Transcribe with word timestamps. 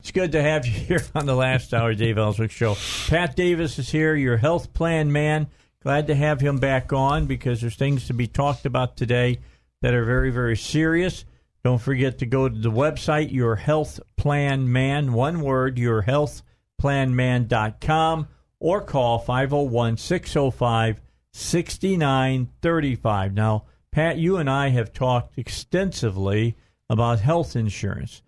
It's 0.00 0.10
good 0.12 0.32
to 0.32 0.42
have 0.42 0.66
you 0.66 0.72
here 0.72 1.04
on 1.14 1.26
the 1.26 1.36
last 1.36 1.74
hour, 1.74 1.92
Dave 1.94 2.16
Elswick 2.16 2.50
Show. 2.50 2.74
Pat 3.08 3.36
Davis 3.36 3.78
is 3.78 3.90
here, 3.90 4.14
your 4.14 4.38
health 4.38 4.72
plan 4.72 5.12
man. 5.12 5.48
Glad 5.82 6.06
to 6.06 6.14
have 6.14 6.40
him 6.40 6.56
back 6.56 6.90
on 6.90 7.26
because 7.26 7.60
there's 7.60 7.76
things 7.76 8.06
to 8.06 8.14
be 8.14 8.26
talked 8.26 8.64
about 8.64 8.96
today 8.96 9.40
that 9.82 9.92
are 9.92 10.06
very, 10.06 10.30
very 10.30 10.56
serious. 10.56 11.26
Don't 11.62 11.82
forget 11.82 12.16
to 12.18 12.26
go 12.26 12.48
to 12.48 12.58
the 12.58 12.70
website, 12.70 13.30
Your 13.30 13.56
Health 13.56 14.00
Plan 14.16 14.72
Man, 14.72 15.12
one 15.12 15.42
word, 15.42 15.76
yourhealthplanman.com, 15.76 18.28
or 18.58 18.80
call 18.80 19.18
501 19.18 19.98
605 19.98 21.02
6935. 21.32 23.34
Now, 23.34 23.64
Pat, 23.92 24.16
you 24.16 24.38
and 24.38 24.48
I 24.48 24.70
have 24.70 24.94
talked 24.94 25.36
extensively 25.36 26.56
about 26.88 27.20
health 27.20 27.54
insurance. 27.54 28.22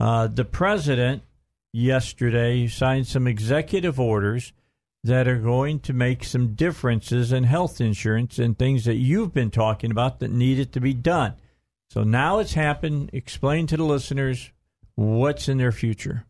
Uh, 0.00 0.26
the 0.26 0.44
president 0.44 1.22
yesterday 1.72 2.66
signed 2.66 3.06
some 3.06 3.26
executive 3.26 4.00
orders 4.00 4.52
that 5.04 5.28
are 5.28 5.38
going 5.38 5.78
to 5.80 5.92
make 5.92 6.24
some 6.24 6.54
differences 6.54 7.32
in 7.32 7.44
health 7.44 7.80
insurance 7.80 8.38
and 8.38 8.58
things 8.58 8.84
that 8.84 8.96
you've 8.96 9.32
been 9.32 9.50
talking 9.50 9.90
about 9.90 10.20
that 10.20 10.30
needed 10.30 10.72
to 10.72 10.80
be 10.80 10.94
done. 10.94 11.34
So 11.90 12.02
now 12.02 12.38
it's 12.38 12.54
happened. 12.54 13.10
Explain 13.12 13.66
to 13.68 13.76
the 13.76 13.84
listeners 13.84 14.50
what's 14.94 15.48
in 15.48 15.58
their 15.58 15.72
future. 15.72 16.24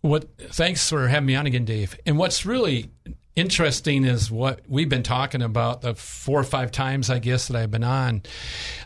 What? 0.00 0.28
Thanks 0.38 0.88
for 0.88 1.08
having 1.08 1.26
me 1.26 1.34
on 1.34 1.46
again, 1.46 1.64
Dave. 1.64 1.98
And 2.06 2.18
what's 2.18 2.46
really 2.46 2.90
interesting 3.36 4.04
is 4.04 4.30
what 4.30 4.60
we've 4.66 4.88
been 4.88 5.02
talking 5.02 5.42
about 5.42 5.82
the 5.82 5.94
four 5.94 6.40
or 6.40 6.44
five 6.44 6.72
times 6.72 7.10
I 7.10 7.18
guess 7.18 7.48
that 7.48 7.56
I've 7.56 7.70
been 7.70 7.84
on 7.84 8.22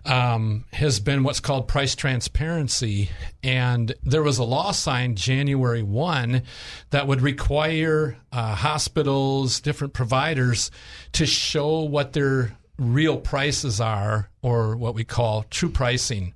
um, 0.05 0.65
has 0.73 0.99
been 0.99 1.23
what's 1.23 1.41
called 1.41 1.69
price 1.69 1.95
transparency, 1.95 3.11
and 3.43 3.95
there 4.03 4.23
was 4.23 4.39
a 4.39 4.45
law 4.45 4.73
signed 4.73 5.17
January 5.17 5.85
one 5.85 6.43
that 6.91 7.07
would 7.07 7.23
require 7.23 8.17
uh, 8.33 8.57
hospitals, 8.57 9.61
different 9.61 9.95
providers, 9.95 10.71
to 11.13 11.25
show 11.25 11.81
what 11.85 12.13
their 12.13 12.59
real 12.77 13.19
prices 13.19 13.81
are, 13.81 14.31
or 14.43 14.77
what 14.77 14.95
we 14.95 15.05
call 15.05 15.45
true 15.45 15.71
pricing. 15.71 16.35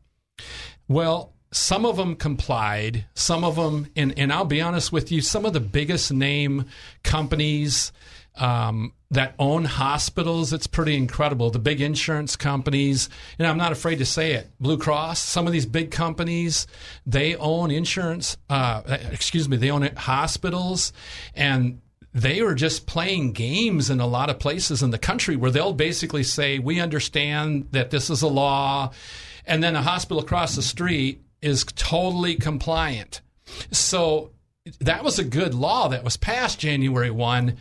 Well, 0.87 1.34
some 1.55 1.87
of 1.87 1.97
them 1.97 2.17
complied, 2.17 3.05
some 3.15 3.45
of 3.45 3.55
them, 3.55 3.87
and, 3.95 4.19
and 4.19 4.33
I'll 4.33 4.45
be 4.45 4.61
honest 4.61 4.91
with 4.91 5.13
you, 5.13 5.21
some 5.21 5.45
of 5.47 5.53
the 5.53 5.61
biggest 5.61 6.13
name 6.13 6.65
companies 7.05 7.93
um, 8.35 8.93
that 9.13 9.37
own 9.39 9.65
hospitals, 9.65 10.53
it's 10.53 10.67
pretty 10.67 10.97
incredible. 10.97 11.51
The 11.51 11.61
big 11.61 11.81
insurance 11.81 12.35
companies, 12.35 13.09
and 13.39 13.47
I'm 13.47 13.57
not 13.57 13.71
afraid 13.71 14.01
to 14.01 14.05
say 14.05 14.33
it, 14.33 14.51
Blue 14.59 14.77
Cross, 14.77 15.21
some 15.21 15.47
of 15.47 15.53
these 15.53 15.65
big 15.65 15.93
companies, 15.93 16.67
they 17.07 17.37
own 17.37 17.71
insurance, 17.71 18.37
uh, 18.51 18.83
excuse 19.13 19.49
me, 19.49 19.57
they 19.57 19.71
own 19.71 19.89
hospitals, 19.97 20.93
and 21.37 21.81
they 22.13 22.41
are 22.41 22.55
just 22.55 22.89
playing 22.89 23.31
games 23.31 23.91
in 23.91 24.01
a 24.01 24.09
lot 24.09 24.29
of 24.29 24.41
places 24.41 24.83
in 24.83 24.91
the 24.91 24.99
country 24.99 25.37
where 25.37 25.53
they'll 25.53 25.73
basically 25.73 26.25
say, 26.25 26.59
We 26.59 26.81
understand 26.81 27.69
that 27.71 27.91
this 27.91 28.11
is 28.11 28.23
a 28.23 28.29
law. 28.29 28.91
And 29.47 29.63
then 29.63 29.77
a 29.77 29.83
hospital 29.83 30.23
across 30.23 30.57
the 30.57 30.63
street 30.63 31.24
is 31.45 31.65
totally 31.77 32.35
compliant. 32.37 33.21
So 33.71 34.31
that 34.81 35.05
was 35.05 35.19
a 35.19 35.25
good 35.25 35.55
law 35.55 35.89
that 35.89 36.03
was 36.03 36.17
passed 36.17 36.59
January 36.59 37.11
1, 37.11 37.57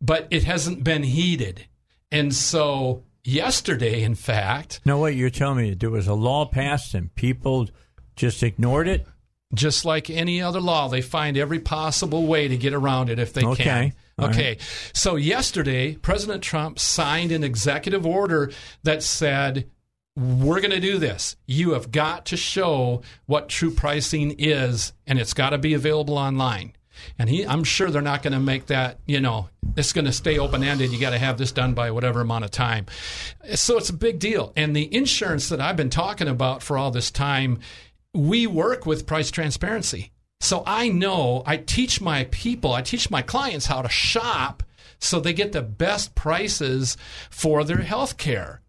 but 0.00 0.26
it 0.30 0.44
hasn't 0.44 0.82
been 0.82 1.04
heeded. 1.04 1.66
And 2.10 2.34
so 2.34 3.04
yesterday, 3.22 4.02
in 4.02 4.16
fact. 4.16 4.80
No, 4.84 4.98
wait, 4.98 5.16
you're 5.16 5.30
telling 5.30 5.58
me 5.58 5.74
there 5.74 5.90
was 5.90 6.08
a 6.08 6.14
law 6.14 6.44
passed 6.46 6.94
and 6.94 7.14
people 7.14 7.68
just 8.16 8.42
ignored 8.42 8.88
it? 8.88 9.06
Just 9.54 9.84
like 9.84 10.10
any 10.10 10.42
other 10.42 10.60
law, 10.60 10.88
they 10.88 11.02
find 11.02 11.36
every 11.36 11.58
possible 11.58 12.26
way 12.26 12.48
to 12.48 12.56
get 12.56 12.72
around 12.72 13.10
it 13.10 13.18
if 13.18 13.32
they 13.32 13.44
okay. 13.44 13.64
can. 13.64 13.92
All 14.18 14.28
okay. 14.28 14.48
right. 14.50 14.90
So 14.92 15.16
yesterday, 15.16 15.94
President 15.94 16.42
Trump 16.42 16.78
signed 16.78 17.32
an 17.32 17.42
executive 17.42 18.06
order 18.06 18.52
that 18.84 19.02
said 19.02 19.68
we're 20.16 20.60
going 20.60 20.70
to 20.70 20.80
do 20.80 20.98
this. 20.98 21.36
You 21.46 21.72
have 21.72 21.90
got 21.92 22.26
to 22.26 22.36
show 22.36 23.02
what 23.26 23.48
true 23.48 23.70
pricing 23.70 24.34
is, 24.38 24.92
and 25.06 25.18
it's 25.18 25.34
got 25.34 25.50
to 25.50 25.58
be 25.58 25.74
available 25.74 26.18
online. 26.18 26.72
And 27.18 27.30
he, 27.30 27.46
I'm 27.46 27.64
sure 27.64 27.90
they're 27.90 28.02
not 28.02 28.22
going 28.22 28.32
to 28.32 28.40
make 28.40 28.66
that, 28.66 28.98
you 29.06 29.20
know, 29.20 29.48
it's 29.76 29.92
going 29.92 30.04
to 30.04 30.12
stay 30.12 30.38
open 30.38 30.62
ended. 30.62 30.90
You 30.90 31.00
got 31.00 31.10
to 31.10 31.18
have 31.18 31.38
this 31.38 31.52
done 31.52 31.72
by 31.72 31.90
whatever 31.90 32.20
amount 32.20 32.44
of 32.44 32.50
time. 32.50 32.86
So 33.54 33.78
it's 33.78 33.88
a 33.88 33.94
big 33.94 34.18
deal. 34.18 34.52
And 34.56 34.76
the 34.76 34.94
insurance 34.94 35.48
that 35.48 35.60
I've 35.60 35.76
been 35.76 35.90
talking 35.90 36.28
about 36.28 36.62
for 36.62 36.76
all 36.76 36.90
this 36.90 37.10
time, 37.10 37.60
we 38.12 38.46
work 38.46 38.84
with 38.84 39.06
price 39.06 39.30
transparency. 39.30 40.12
So 40.40 40.62
I 40.66 40.88
know 40.88 41.42
I 41.46 41.58
teach 41.58 42.00
my 42.00 42.24
people, 42.30 42.72
I 42.72 42.82
teach 42.82 43.10
my 43.10 43.22
clients 43.22 43.66
how 43.66 43.82
to 43.82 43.88
shop 43.88 44.62
so 44.98 45.20
they 45.20 45.32
get 45.32 45.52
the 45.52 45.62
best 45.62 46.14
prices 46.14 46.96
for 47.30 47.64
their 47.64 47.78
health 47.78 48.16
care 48.16 48.60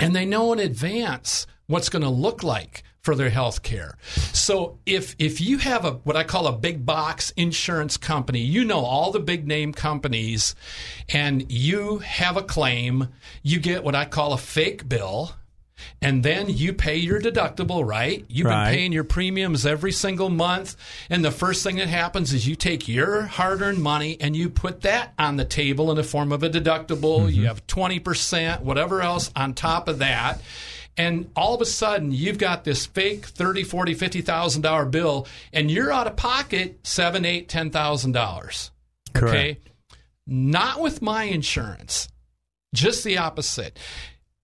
and 0.00 0.14
they 0.14 0.24
know 0.24 0.52
in 0.52 0.58
advance 0.58 1.46
what's 1.66 1.88
going 1.88 2.02
to 2.02 2.08
look 2.08 2.42
like 2.42 2.82
for 3.04 3.14
their 3.14 3.30
health 3.30 3.62
care. 3.62 3.98
So 4.32 4.78
if 4.86 5.14
if 5.18 5.38
you 5.40 5.58
have 5.58 5.84
a 5.84 5.92
what 6.04 6.16
I 6.16 6.24
call 6.24 6.46
a 6.46 6.52
big 6.52 6.86
box 6.86 7.32
insurance 7.36 7.98
company, 7.98 8.40
you 8.40 8.64
know 8.64 8.80
all 8.80 9.12
the 9.12 9.20
big 9.20 9.46
name 9.46 9.74
companies 9.74 10.54
and 11.10 11.50
you 11.52 11.98
have 11.98 12.38
a 12.38 12.42
claim, 12.42 13.08
you 13.42 13.60
get 13.60 13.84
what 13.84 13.94
I 13.94 14.06
call 14.06 14.32
a 14.32 14.38
fake 14.38 14.88
bill. 14.88 15.32
And 16.04 16.22
then 16.22 16.50
you 16.50 16.74
pay 16.74 16.96
your 16.96 17.18
deductible, 17.18 17.82
right? 17.82 18.26
You've 18.28 18.46
Right. 18.46 18.66
been 18.66 18.74
paying 18.74 18.92
your 18.92 19.04
premiums 19.04 19.64
every 19.64 19.90
single 19.90 20.28
month. 20.28 20.76
And 21.08 21.24
the 21.24 21.30
first 21.30 21.62
thing 21.62 21.76
that 21.76 21.88
happens 21.88 22.34
is 22.34 22.46
you 22.46 22.56
take 22.56 22.86
your 22.86 23.22
hard 23.22 23.62
earned 23.62 23.82
money 23.82 24.18
and 24.20 24.36
you 24.36 24.50
put 24.50 24.82
that 24.82 25.14
on 25.18 25.36
the 25.36 25.46
table 25.46 25.90
in 25.90 25.96
the 25.96 26.04
form 26.04 26.30
of 26.30 26.42
a 26.42 26.50
deductible. 26.50 27.32
You 27.32 27.38
mm-hmm. 27.38 27.46
have 27.46 27.66
20%, 27.66 28.60
whatever 28.60 29.00
else 29.00 29.30
on 29.34 29.54
top 29.54 29.88
of 29.88 29.98
that. 30.00 30.42
And 30.98 31.30
all 31.34 31.54
of 31.54 31.62
a 31.62 31.66
sudden, 31.66 32.12
you've 32.12 32.38
got 32.38 32.64
this 32.64 32.84
fake 32.84 33.24
thirty, 33.24 33.64
forty, 33.64 33.94
fifty 33.94 34.20
thousand 34.20 34.62
dollar 34.62 34.84
bill, 34.84 35.26
and 35.52 35.68
you're 35.68 35.90
out 35.90 36.06
of 36.06 36.14
pocket 36.14 36.78
seven, 36.84 37.24
eight, 37.24 37.48
ten 37.48 37.70
thousand 37.70 38.12
dollars. 38.12 38.70
Okay, 39.16 39.58
not 40.24 40.80
with 40.80 41.02
my 41.02 41.24
insurance. 41.24 42.08
Just 42.74 43.02
the 43.02 43.18
opposite. 43.18 43.76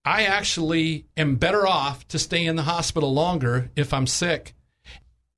I 0.03 0.23
actually 0.23 1.05
am 1.15 1.35
better 1.35 1.67
off 1.67 2.07
to 2.09 2.19
stay 2.19 2.45
in 2.45 2.55
the 2.55 2.63
hospital 2.63 3.13
longer 3.13 3.69
if 3.75 3.93
I'm 3.93 4.07
sick. 4.07 4.55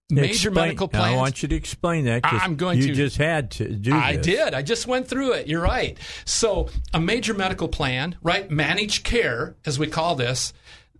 Major 0.10 0.50
Explain- 0.50 0.54
medical 0.54 0.88
plans. 0.88 1.14
I 1.14 1.16
want 1.16 1.42
you 1.42 1.50
to 1.50 1.56
explain 1.56 2.06
that. 2.06 2.22
I'm 2.24 2.56
going 2.56 2.78
you 2.80 2.88
to. 2.88 2.94
just 2.94 3.18
had 3.18 3.52
to 3.52 3.68
do 3.74 3.94
I 3.94 4.18
this. 4.18 4.26
did. 4.26 4.54
I 4.54 4.62
just 4.62 4.86
went 4.86 5.08
through 5.08 5.34
it. 5.34 5.48
You're 5.48 5.62
right. 5.62 5.98
So, 6.26 6.70
a 6.94 7.00
major 7.00 7.34
medical 7.34 7.68
plan, 7.68 8.16
right? 8.22 8.50
Managed 8.52 9.04
care, 9.04 9.56
as 9.66 9.80
we 9.80 9.88
call 9.88 10.16
this. 10.16 10.54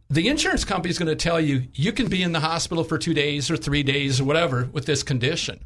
The 0.10 0.28
insurance 0.28 0.66
company 0.66 0.90
is 0.92 0.98
going 1.00 1.10
to 1.10 1.16
tell 1.16 1.40
you 1.40 1.68
you 1.74 1.92
can 1.92 2.08
be 2.08 2.24
in 2.24 2.32
the 2.32 2.40
hospital 2.40 2.84
for 2.84 2.98
two 2.98 3.14
days 3.14 3.50
or 3.52 3.58
three 3.58 3.84
days 3.84 4.20
or 4.20 4.24
whatever 4.26 4.70
with 4.72 4.86
this 4.86 5.04
condition. 5.04 5.64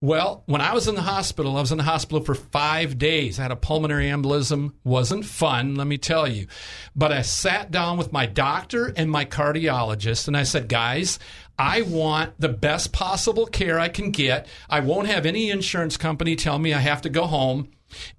Well, 0.00 0.44
when 0.46 0.60
I 0.60 0.74
was 0.74 0.86
in 0.86 0.94
the 0.94 1.02
hospital, 1.02 1.56
I 1.56 1.60
was 1.60 1.72
in 1.72 1.78
the 1.78 1.84
hospital 1.84 2.24
for 2.24 2.36
five 2.36 2.98
days. 2.98 3.38
I 3.38 3.42
had 3.42 3.50
a 3.50 3.56
pulmonary 3.56 4.06
embolism. 4.06 4.74
Wasn't 4.84 5.24
fun, 5.24 5.74
let 5.74 5.88
me 5.88 5.98
tell 5.98 6.28
you. 6.28 6.46
But 6.94 7.10
I 7.10 7.22
sat 7.22 7.72
down 7.72 7.98
with 7.98 8.12
my 8.12 8.24
doctor 8.24 8.92
and 8.96 9.10
my 9.10 9.24
cardiologist, 9.24 10.28
and 10.28 10.36
I 10.36 10.44
said, 10.44 10.68
guys, 10.68 11.18
I 11.58 11.82
want 11.82 12.40
the 12.40 12.48
best 12.48 12.92
possible 12.92 13.46
care 13.46 13.80
I 13.80 13.88
can 13.88 14.12
get. 14.12 14.46
I 14.70 14.78
won't 14.80 15.08
have 15.08 15.26
any 15.26 15.50
insurance 15.50 15.96
company 15.96 16.36
tell 16.36 16.60
me 16.60 16.72
I 16.72 16.78
have 16.78 17.02
to 17.02 17.10
go 17.10 17.26
home. 17.26 17.68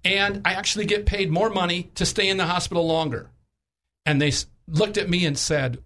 And 0.04 0.42
I 0.44 0.56
actually 0.56 0.86
get 0.86 1.06
paid 1.06 1.32
more 1.32 1.50
money 1.50 1.92
to 1.96 2.06
stay 2.06 2.28
in 2.28 2.36
the 2.36 2.48
hospital 2.48 2.86
longer. 2.86 3.30
And 4.06 4.22
they 4.22 4.34
looked 4.68 4.98
at 4.98 5.10
me 5.10 5.26
and 5.26 5.38
said, 5.38 5.82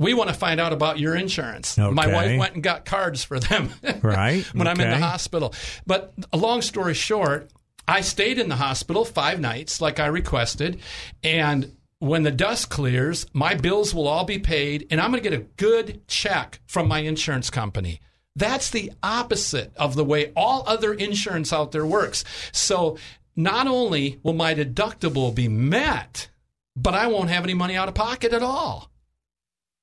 we 0.00 0.14
want 0.14 0.30
to 0.30 0.34
find 0.34 0.58
out 0.58 0.72
about 0.72 0.98
your 0.98 1.14
insurance. 1.14 1.76
My 1.94 2.06
wife 2.14 2.38
went 2.38 2.54
and 2.54 2.62
got 2.62 2.84
cards 2.84 3.22
for 3.22 3.38
them. 3.38 3.70
Right, 4.02 4.44
when 4.54 4.66
I'm 4.66 4.80
in 4.80 4.88
the 4.90 5.06
hospital. 5.06 5.54
But 5.86 6.14
a 6.32 6.36
long 6.38 6.62
story 6.62 6.94
short, 6.94 7.50
I 7.86 8.00
stayed 8.00 8.38
in 8.38 8.48
the 8.48 8.56
hospital 8.56 9.04
five 9.04 9.40
nights 9.40 9.80
like 9.80 10.00
I 10.00 10.06
requested. 10.06 10.80
And 11.22 11.76
when 11.98 12.22
the 12.22 12.30
dust 12.30 12.70
clears, 12.70 13.26
my 13.34 13.54
bills 13.54 13.94
will 13.94 14.08
all 14.08 14.24
be 14.24 14.38
paid 14.38 14.86
and 14.90 15.00
I'm 15.00 15.10
going 15.10 15.22
to 15.22 15.28
get 15.28 15.38
a 15.38 15.44
good 15.56 16.06
check 16.08 16.60
from 16.66 16.88
my 16.88 17.00
insurance 17.00 17.50
company. 17.50 18.00
That's 18.34 18.70
the 18.70 18.92
opposite 19.02 19.72
of 19.76 19.96
the 19.96 20.04
way 20.04 20.32
all 20.34 20.64
other 20.66 20.94
insurance 20.94 21.52
out 21.52 21.72
there 21.72 21.84
works. 21.84 22.24
So 22.52 22.96
not 23.36 23.66
only 23.66 24.18
will 24.22 24.32
my 24.32 24.54
deductible 24.54 25.34
be 25.34 25.48
met, 25.48 26.30
but 26.74 26.94
I 26.94 27.08
won't 27.08 27.28
have 27.28 27.44
any 27.44 27.54
money 27.54 27.76
out 27.76 27.88
of 27.88 27.94
pocket 27.94 28.32
at 28.32 28.42
all. 28.42 28.89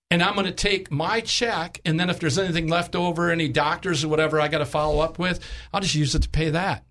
And 0.09 0.23
I'm 0.23 0.35
going 0.35 0.45
to 0.45 0.53
take 0.53 0.89
my 0.89 1.19
check, 1.19 1.81
and 1.83 1.99
then 1.99 2.09
if 2.09 2.19
there's 2.19 2.37
anything 2.37 2.67
left 2.69 2.95
over, 2.95 3.29
any 3.29 3.49
doctors 3.49 4.05
or 4.05 4.07
whatever 4.07 4.39
I 4.39 4.47
got 4.47 4.59
to 4.59 4.65
follow 4.65 4.99
up 5.01 5.19
with, 5.19 5.41
I'll 5.73 5.81
just 5.81 5.95
use 5.95 6.15
it 6.15 6.21
to 6.23 6.29
pay 6.29 6.49
that. 6.51 6.85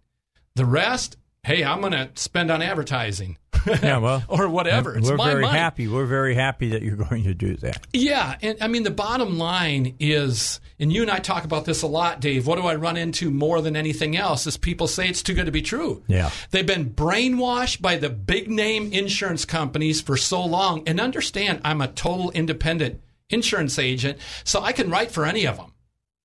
The 0.55 0.67
rest, 0.67 1.17
hey, 1.43 1.65
I'm 1.65 1.81
going 1.81 1.93
to 1.93 2.11
spend 2.15 2.51
on 2.51 2.61
advertising. 2.63 3.39
Yeah, 3.83 3.99
well, 3.99 4.23
or 4.29 4.49
whatever. 4.49 4.97
It's 4.97 5.11
we're 5.11 5.17
my 5.17 5.29
very 5.29 5.43
money. 5.43 5.59
happy. 5.59 5.89
We're 5.89 6.07
very 6.07 6.37
happy 6.37 6.69
that 6.71 6.83
you're 6.83 6.95
going 7.09 7.25
to 7.25 7.35
do 7.35 7.57
that. 7.57 7.85
Yeah, 7.93 8.37
and 8.41 8.59
I 8.61 8.69
mean 8.69 8.85
the 8.85 8.93
bottom 8.93 9.39
line 9.39 9.97
is, 9.99 10.61
and 10.79 10.93
you 10.93 11.03
and 11.03 11.11
I 11.11 11.19
talk 11.19 11.43
about 11.43 11.65
this 11.65 11.83
a 11.83 11.89
lot, 11.89 12.21
Dave. 12.21 12.47
What 12.47 12.61
do 12.61 12.67
I 12.67 12.77
run 12.77 12.97
into 12.97 13.29
more 13.29 13.61
than 13.61 13.75
anything 13.75 14.17
else? 14.17 14.47
Is 14.47 14.57
people 14.57 14.87
say 14.87 15.09
it's 15.09 15.21
too 15.21 15.35
good 15.35 15.47
to 15.47 15.53
be 15.53 15.63
true. 15.63 16.05
Yeah. 16.07 16.31
they've 16.53 16.65
been 16.67 16.91
brainwashed 16.91 17.81
by 17.83 17.97
the 17.97 18.09
big 18.09 18.49
name 18.49 18.93
insurance 18.93 19.45
companies 19.45 20.01
for 20.01 20.17
so 20.17 20.45
long. 20.45 20.85
And 20.87 21.01
understand, 21.01 21.61
I'm 21.65 21.81
a 21.81 21.89
total 21.89 22.31
independent 22.31 23.01
insurance 23.31 23.79
agent, 23.79 24.19
so 24.45 24.63
I 24.63 24.73
can 24.73 24.91
write 24.91 25.11
for 25.11 25.25
any 25.25 25.47
of 25.47 25.57
them. 25.57 25.73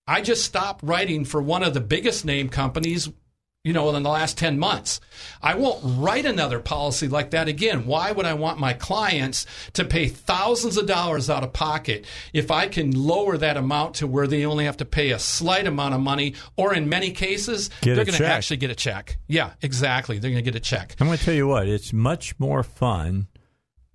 I 0.08 0.22
just 0.22 0.44
stopped 0.44 0.84
writing 0.84 1.26
for 1.26 1.42
one 1.42 1.64
of 1.64 1.74
the 1.74 1.80
biggest 1.80 2.26
name 2.26 2.50
companies 2.50 3.10
you 3.64 3.74
know, 3.74 3.96
in 3.96 4.02
the 4.02 4.10
last 4.10 4.40
10 4.40 4.58
months. 4.58 5.00
I 5.42 5.54
won't 5.54 5.82
write 5.84 6.26
another 6.26 6.60
policy 6.60 7.08
like 7.08 7.30
that 7.32 7.48
again. 7.48 7.86
Why 7.86 8.12
would 8.12 8.26
I 8.26 8.34
want 8.34 8.60
my 8.60 8.74
clients 8.74 9.46
to 9.74 9.86
pay 9.86 10.08
thousands 10.08 10.78
of 10.78 10.88
dollars 10.88 11.30
out 11.30 11.44
of 11.44 11.54
pocket 11.54 12.06
if 12.34 12.50
I 12.50 12.68
can 12.68 12.92
lower 12.92 13.38
that 13.38 13.58
amount 13.58 13.96
to 13.96 14.08
where 14.08 14.26
they 14.26 14.46
only 14.46 14.66
have 14.66 14.78
to 14.78 14.86
pay 14.86 15.12
a 15.12 15.20
slight 15.20 15.68
amount 15.68 15.94
of 15.94 16.02
money, 16.02 16.34
or 16.58 16.74
in 16.74 16.90
many 16.90 17.12
cases, 17.12 17.70
Get 17.82 17.96
they're 17.96 18.06
going 18.06 18.18
to 18.18 18.26
actually 18.26 18.58
get 18.58 18.72
a 18.72 18.76
check? 18.76 19.18
Yeah, 19.28 19.52
exactly. 19.62 20.18
They're 20.18 20.32
going 20.32 20.44
to 20.44 20.52
get 20.52 20.58
a 20.58 20.60
check. 20.60 20.96
I'm 21.00 21.06
going 21.06 21.20
to 21.20 21.24
tell 21.24 21.34
you 21.36 21.48
what, 21.48 21.68
it's 21.68 21.94
much 21.94 22.40
more 22.40 22.64
fun 22.64 23.28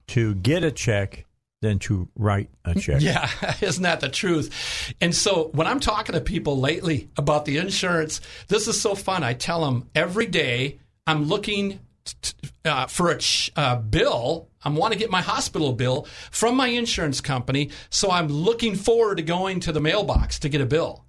to 0.09 0.37
get 0.37 0.63
a 0.63 0.71
check 0.71 1.26
than 1.67 1.79
to 1.81 2.09
write 2.17 2.51
a 2.65 2.75
check. 2.75 3.01
Yeah, 3.01 3.29
isn't 3.61 3.83
that 3.83 4.01
the 4.01 4.09
truth? 4.09 4.95
And 5.01 5.15
so 5.15 5.51
when 5.53 5.67
I'm 5.67 5.81
talking 5.81 6.15
to 6.15 6.21
people 6.21 6.59
lately 6.59 7.09
about 7.17 7.45
the 7.45 7.59
insurance, 7.59 8.21
this 8.49 8.69
is 8.69 8.81
so 8.81 8.95
fun. 8.95 9.23
I 9.23 9.35
tell 9.35 9.65
them 9.65 9.89
every 9.95 10.27
day 10.27 10.79
I'm 11.07 11.25
looking 11.25 11.81
t- 12.05 12.33
uh, 12.65 12.87
for 12.87 13.11
a 13.11 13.19
ch- 13.19 13.51
uh, 13.57 13.77
bill. 13.77 14.49
I 14.65 14.69
want 14.71 14.93
to 14.93 14.99
get 14.99 15.11
my 15.11 15.23
hospital 15.23 15.73
bill 15.73 16.07
from 16.31 16.57
my 16.57 16.69
insurance 16.69 17.21
company. 17.21 17.71
So 17.91 18.11
I'm 18.11 18.29
looking 18.29 18.75
forward 18.75 19.19
to 19.19 19.23
going 19.23 19.61
to 19.61 19.73
the 19.73 19.81
mailbox 19.81 20.39
to 20.41 20.49
get 20.49 20.61
a 20.61 20.67
bill. 20.67 21.05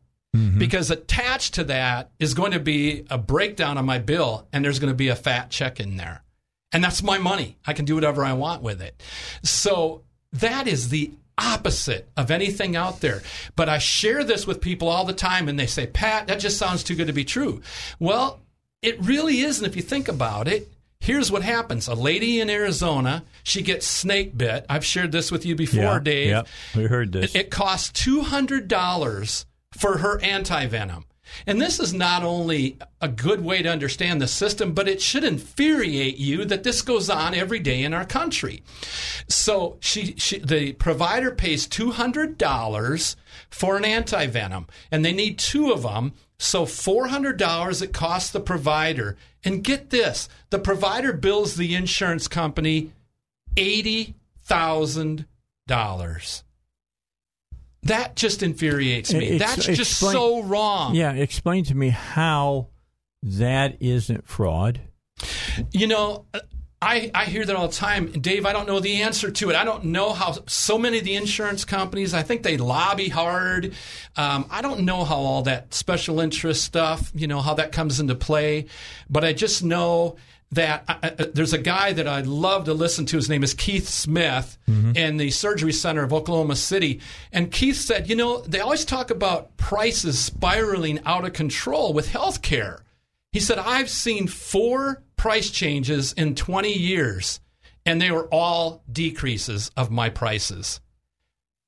Because 0.59 0.91
attached 0.91 1.55
to 1.55 1.63
that 1.63 2.11
is 2.19 2.35
going 2.35 2.51
to 2.51 2.59
be 2.59 3.07
a 3.09 3.17
breakdown 3.17 3.79
of 3.79 3.85
my 3.85 3.97
bill, 3.97 4.47
and 4.53 4.63
there's 4.63 4.77
going 4.77 4.91
to 4.91 4.95
be 4.95 5.07
a 5.07 5.15
fat 5.15 5.49
check 5.49 5.79
in 5.79 5.97
there. 5.97 6.21
And 6.71 6.83
that's 6.83 7.01
my 7.01 7.17
money. 7.17 7.57
I 7.65 7.73
can 7.73 7.85
do 7.85 7.95
whatever 7.95 8.23
I 8.23 8.33
want 8.33 8.61
with 8.61 8.79
it. 8.79 9.01
So 9.41 10.03
that 10.33 10.67
is 10.67 10.89
the 10.89 11.11
opposite 11.37 12.07
of 12.17 12.31
anything 12.31 12.75
out 12.75 12.99
there. 13.01 13.21
But 13.55 13.69
I 13.69 13.77
share 13.77 14.23
this 14.23 14.47
with 14.47 14.59
people 14.61 14.87
all 14.87 15.05
the 15.05 15.13
time 15.13 15.47
and 15.47 15.59
they 15.59 15.67
say, 15.67 15.85
Pat, 15.87 16.27
that 16.27 16.39
just 16.39 16.57
sounds 16.57 16.83
too 16.83 16.95
good 16.95 17.07
to 17.07 17.13
be 17.13 17.25
true. 17.25 17.61
Well, 17.99 18.39
it 18.81 18.99
really 18.99 19.41
isn't 19.41 19.65
if 19.65 19.75
you 19.75 19.81
think 19.81 20.07
about 20.07 20.47
it. 20.47 20.67
Here's 20.99 21.31
what 21.31 21.43
happens. 21.43 21.87
A 21.87 21.93
lady 21.93 22.39
in 22.39 22.49
Arizona, 22.49 23.23
she 23.43 23.61
gets 23.61 23.85
snake 23.85 24.35
bit. 24.35 24.65
I've 24.67 24.83
shared 24.83 25.11
this 25.11 25.31
with 25.31 25.45
you 25.45 25.53
before, 25.55 25.79
Yeah, 25.83 25.99
Dave. 25.99 26.29
yeah, 26.29 26.41
we 26.75 26.85
heard 26.85 27.11
this. 27.11 27.35
It 27.35 27.51
costs 27.51 27.91
$200 28.03 29.45
for 29.77 29.97
her 29.99 30.17
antivenom. 30.19 31.03
And 31.45 31.61
this 31.61 31.79
is 31.79 31.93
not 31.93 32.23
only 32.23 32.77
a 33.01 33.07
good 33.07 33.43
way 33.43 33.61
to 33.61 33.69
understand 33.69 34.21
the 34.21 34.27
system, 34.27 34.73
but 34.73 34.87
it 34.87 35.01
should 35.01 35.23
infuriate 35.23 36.17
you 36.17 36.45
that 36.45 36.63
this 36.63 36.81
goes 36.81 37.09
on 37.09 37.33
every 37.33 37.59
day 37.59 37.83
in 37.83 37.93
our 37.93 38.05
country. 38.05 38.63
So 39.27 39.77
she, 39.79 40.15
she 40.17 40.39
the 40.39 40.73
provider 40.73 41.31
pays 41.31 41.67
$200 41.67 43.15
for 43.49 43.77
an 43.77 43.83
antivenom, 43.83 44.67
and 44.91 45.05
they 45.05 45.13
need 45.13 45.39
two 45.39 45.71
of 45.71 45.83
them. 45.83 46.13
So 46.39 46.65
$400 46.65 47.81
it 47.81 47.93
costs 47.93 48.31
the 48.31 48.39
provider. 48.39 49.17
And 49.43 49.63
get 49.63 49.91
this 49.91 50.27
the 50.49 50.59
provider 50.59 51.13
bills 51.13 51.55
the 51.55 51.75
insurance 51.75 52.27
company 52.27 52.91
$80,000. 53.55 56.43
That 57.87 58.15
just 58.15 58.43
infuriates 58.43 59.13
me. 59.13 59.37
That's 59.37 59.65
just 59.65 59.99
so 59.99 60.43
wrong. 60.43 60.95
Yeah, 60.95 61.13
explain 61.13 61.63
to 61.65 61.75
me 61.75 61.89
how 61.89 62.69
that 63.23 63.81
isn't 63.81 64.27
fraud. 64.27 64.79
You 65.71 65.87
know, 65.87 66.25
I, 66.79 67.09
I 67.15 67.25
hear 67.25 67.43
that 67.43 67.55
all 67.55 67.67
the 67.67 67.73
time. 67.73 68.11
Dave, 68.11 68.45
I 68.45 68.53
don't 68.53 68.67
know 68.67 68.79
the 68.79 69.01
answer 69.01 69.31
to 69.31 69.49
it. 69.49 69.55
I 69.55 69.63
don't 69.63 69.85
know 69.85 70.13
how 70.13 70.35
so 70.45 70.77
many 70.77 70.99
of 70.99 71.05
the 71.05 71.15
insurance 71.15 71.65
companies, 71.65 72.13
I 72.13 72.21
think 72.21 72.43
they 72.43 72.57
lobby 72.57 73.09
hard. 73.09 73.73
Um, 74.15 74.45
I 74.51 74.61
don't 74.61 74.81
know 74.81 75.03
how 75.03 75.15
all 75.15 75.41
that 75.43 75.73
special 75.73 76.19
interest 76.19 76.63
stuff, 76.63 77.11
you 77.15 77.25
know, 77.25 77.41
how 77.41 77.55
that 77.55 77.71
comes 77.71 77.99
into 77.99 78.13
play. 78.13 78.67
But 79.09 79.23
I 79.25 79.33
just 79.33 79.63
know 79.63 80.17
that 80.51 80.83
I, 80.87 81.09
there's 81.09 81.53
a 81.53 81.57
guy 81.57 81.93
that 81.93 82.07
I 82.07 82.21
love 82.21 82.65
to 82.65 82.73
listen 82.73 83.05
to. 83.07 83.17
His 83.17 83.29
name 83.29 83.43
is 83.43 83.53
Keith 83.53 83.87
Smith 83.87 84.57
mm-hmm. 84.67 84.95
in 84.95 85.17
the 85.17 85.29
Surgery 85.29 85.73
Center 85.73 86.03
of 86.03 86.13
Oklahoma 86.13 86.55
City. 86.55 87.01
And 87.31 87.51
Keith 87.51 87.75
said, 87.75 88.09
you 88.09 88.15
know, 88.15 88.41
they 88.41 88.59
always 88.59 88.85
talk 88.85 89.11
about 89.11 89.57
prices 89.57 90.17
spiraling 90.17 90.99
out 91.05 91.25
of 91.25 91.33
control 91.33 91.93
with 91.93 92.09
healthcare. 92.09 92.79
He 93.33 93.39
said, 93.39 93.59
I've 93.59 93.89
seen 93.89 94.27
four 94.27 95.03
price 95.17 95.49
changes 95.49 96.13
in 96.13 96.35
20 96.35 96.71
years, 96.71 97.41
and 97.85 98.01
they 98.01 98.11
were 98.11 98.27
all 98.27 98.83
decreases 98.91 99.69
of 99.75 99.91
my 99.91 100.09
prices. 100.09 100.79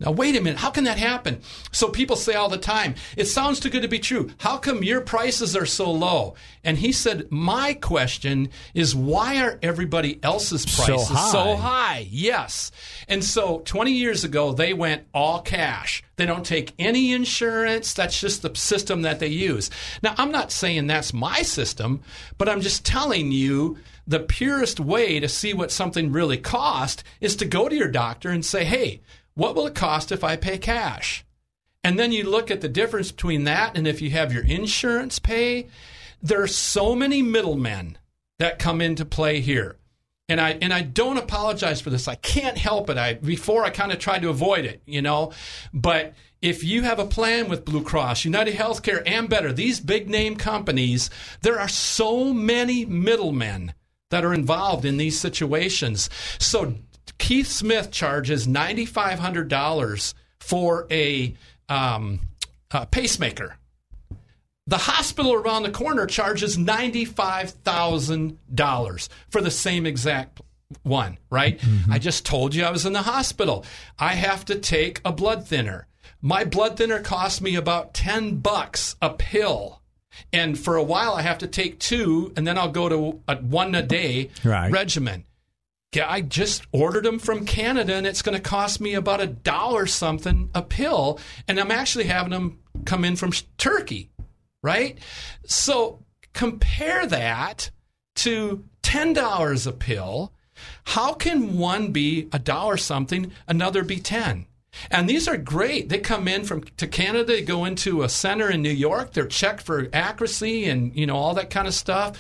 Now, 0.02 0.12
wait 0.12 0.38
a 0.38 0.42
minute. 0.42 0.60
How 0.60 0.70
can 0.70 0.86
that 0.86 0.98
happen? 0.98 1.42
So 1.74 1.90
people 1.90 2.16
say 2.16 2.34
all 2.34 2.48
the 2.48 2.58
time, 2.58 2.96
it 3.18 3.26
sounds 3.26 3.60
too 3.60 3.70
good 3.70 3.82
to 3.82 3.90
be 3.90 4.00
true. 4.00 4.30
How 4.38 4.58
come 4.58 4.82
your 4.82 5.02
prices 5.02 5.58
are 5.58 5.66
so 5.66 5.92
low? 5.92 6.36
And 6.64 6.78
he 6.78 6.94
said, 6.94 7.30
my 7.30 7.74
question 7.74 8.48
is, 8.74 8.96
why 8.96 9.42
are 9.44 9.60
everybody 9.62 10.18
else's 10.24 10.62
So 10.64 10.86
prices 10.86 11.10
high. 11.10 11.32
so 11.32 11.56
high? 11.58 12.08
Yes. 12.10 12.72
And 13.10 13.22
so 13.22 13.60
20 13.66 13.92
years 13.92 14.24
ago, 14.24 14.54
they 14.54 14.74
went 14.74 15.04
all 15.14 15.42
cash. 15.42 16.02
They 16.16 16.26
don't 16.26 16.46
take 16.46 16.74
any 16.80 17.12
insurance. 17.12 17.94
That's 17.94 18.22
just 18.22 18.42
the 18.42 18.56
system 18.56 19.02
that 19.02 19.20
they 19.20 19.28
use. 19.28 19.70
Now, 20.02 20.16
I'm 20.18 20.32
not 20.32 20.54
saying 20.54 20.88
that's 20.88 21.14
my 21.14 21.42
system, 21.42 22.04
but 22.38 22.48
I'm 22.48 22.62
just 22.62 22.86
telling 22.86 23.34
you 23.34 23.78
the 24.08 24.22
purest 24.22 24.80
way 24.80 25.20
to 25.20 25.28
see 25.28 25.54
what 25.54 25.72
something 25.72 26.12
really 26.14 26.38
cost 26.38 27.04
is 27.20 27.36
to 27.36 27.46
go 27.46 27.68
to 27.68 27.76
your 27.76 27.90
doctor 27.90 28.30
and 28.30 28.46
say, 28.46 28.64
hey, 28.64 29.02
what 29.40 29.56
will 29.56 29.68
it 29.68 29.74
cost 29.74 30.12
if 30.12 30.24
I 30.24 30.36
pay 30.36 30.58
cash? 30.58 31.24
And 31.84 31.98
then 31.98 32.12
you 32.12 32.30
look 32.30 32.52
at 32.52 32.60
the 32.60 32.68
difference 32.68 33.10
between 33.10 33.46
that 33.46 33.78
and 33.78 33.88
if 33.88 34.02
you 34.02 34.10
have 34.10 34.34
your 34.34 34.44
insurance 34.44 35.18
pay. 35.18 35.68
There 36.22 36.44
are 36.44 36.48
so 36.48 36.94
many 36.94 37.22
middlemen 37.22 37.98
that 38.38 38.60
come 38.60 38.82
into 38.82 39.06
play 39.06 39.40
here. 39.40 39.78
And 40.28 40.42
I 40.42 40.58
and 40.62 40.74
I 40.74 40.82
don't 40.82 41.18
apologize 41.18 41.80
for 41.80 41.90
this. 41.90 42.08
I 42.08 42.16
can't 42.16 42.58
help 42.58 42.90
it. 42.90 42.98
I 42.98 43.14
before 43.14 43.64
I 43.64 43.70
kind 43.70 43.94
of 43.94 44.00
tried 44.00 44.22
to 44.24 44.30
avoid 44.30 44.66
it, 44.66 44.82
you 44.86 45.02
know. 45.02 45.32
But 45.74 46.14
if 46.42 46.64
you 46.64 46.84
have 46.84 47.00
a 47.00 47.06
plan 47.06 47.48
with 47.48 47.66
Blue 47.66 47.82
Cross, 47.82 48.26
United 48.26 48.56
Healthcare, 48.56 49.02
and 49.06 49.30
better, 49.30 49.52
these 49.54 49.80
big 49.80 50.10
name 50.10 50.36
companies, 50.36 51.10
there 51.42 51.60
are 51.60 51.70
so 51.70 52.34
many 52.34 52.86
middlemen 52.86 53.74
that 54.10 54.26
are 54.26 54.34
involved 54.34 54.86
in 54.86 54.98
these 54.98 55.20
situations. 55.20 56.10
So 56.38 56.76
Keith 57.18 57.48
Smith 57.48 57.92
charges 57.92 58.48
ninety 58.48 58.86
five 58.86 59.20
hundred 59.20 59.48
dollars 59.48 60.14
for 60.40 60.86
a, 60.92 61.34
um, 61.68 62.22
a 62.72 62.86
pacemaker. 62.86 63.56
The 64.68 64.78
hospital 64.78 65.34
around 65.34 65.64
the 65.64 65.72
corner 65.72 66.06
charges 66.06 66.56
$95,000 66.56 69.10
for 69.30 69.42
the 69.42 69.52
same 69.52 69.86
exact 69.86 70.42
one, 70.84 71.18
right? 71.32 71.60
I 71.90 71.98
just 72.00 72.26
told 72.26 72.54
you 72.54 72.64
I 72.64 72.72
was 72.72 72.86
in 72.86 72.94
the 72.94 73.02
hospital. 73.02 73.66
I 73.98 74.14
have 74.14 74.46
to 74.46 74.56
take 74.60 75.02
a 75.04 75.12
blood 75.12 75.48
thinner. 75.48 75.88
My 76.22 76.44
blood 76.44 76.78
thinner 76.78 77.00
costs 77.00 77.42
me 77.42 77.56
about 77.56 77.94
10 77.94 78.38
bucks 78.38 78.96
a 79.02 79.10
pill. 79.10 79.82
And 80.34 80.60
for 80.60 80.76
a 80.76 80.84
while 80.84 81.14
I 81.14 81.22
have 81.24 81.40
to 81.40 81.48
take 81.48 81.80
two 81.80 82.32
and 82.38 82.46
then 82.46 82.58
I'll 82.58 82.72
go 82.72 82.90
to 82.90 83.22
a 83.28 83.38
one 83.38 83.74
a 83.74 83.82
day 83.82 84.30
Right. 84.44 84.72
regimen. 84.72 85.24
Yeah, 85.94 86.06
I 86.08 86.22
just 86.22 86.68
ordered 86.72 87.06
them 87.06 87.18
from 87.18 87.46
Canada 87.46 87.96
and 87.96 88.06
it's 88.06 88.22
going 88.22 88.36
to 88.36 88.42
cost 88.42 88.80
me 88.80 88.94
about 88.94 89.22
a 89.22 89.28
dollar 89.28 89.88
something 89.88 90.52
a 90.54 90.62
pill. 90.62 91.20
And 91.48 91.60
I'm 91.60 91.72
actually 91.72 92.06
having 92.06 92.32
them 92.32 92.60
come 92.86 93.04
in 93.04 93.16
from 93.16 93.32
Turkey, 93.58 94.12
right? 94.62 95.00
So 95.46 96.06
compare 96.34 97.08
that 97.08 97.72
to 98.18 98.66
$10 98.84 99.68
a 99.68 99.72
pill. 99.72 100.34
How 100.84 101.14
can 101.14 101.58
one 101.58 101.92
be 101.92 102.28
a 102.32 102.40
dollar 102.40 102.78
something, 102.78 103.32
another 103.48 103.84
be 103.84 104.00
10? 104.00 104.46
And 104.92 105.10
these 105.10 105.28
are 105.28 105.36
great. 105.38 105.90
They 105.90 105.98
come 106.00 106.28
in 106.28 106.44
from 106.44 106.62
to 106.78 106.88
Canada, 106.88 107.26
they 107.26 107.42
go 107.42 107.66
into 107.66 108.04
a 108.04 108.10
center 108.10 108.50
in 108.52 108.62
New 108.62 108.70
York, 108.70 109.14
they're 109.14 109.26
checked 109.26 109.64
for 109.64 109.88
accuracy 109.94 110.66
and 110.66 110.96
you 110.96 111.06
know 111.08 111.16
all 111.16 111.34
that 111.34 111.50
kind 111.50 111.68
of 111.68 111.74
stuff. 111.74 112.18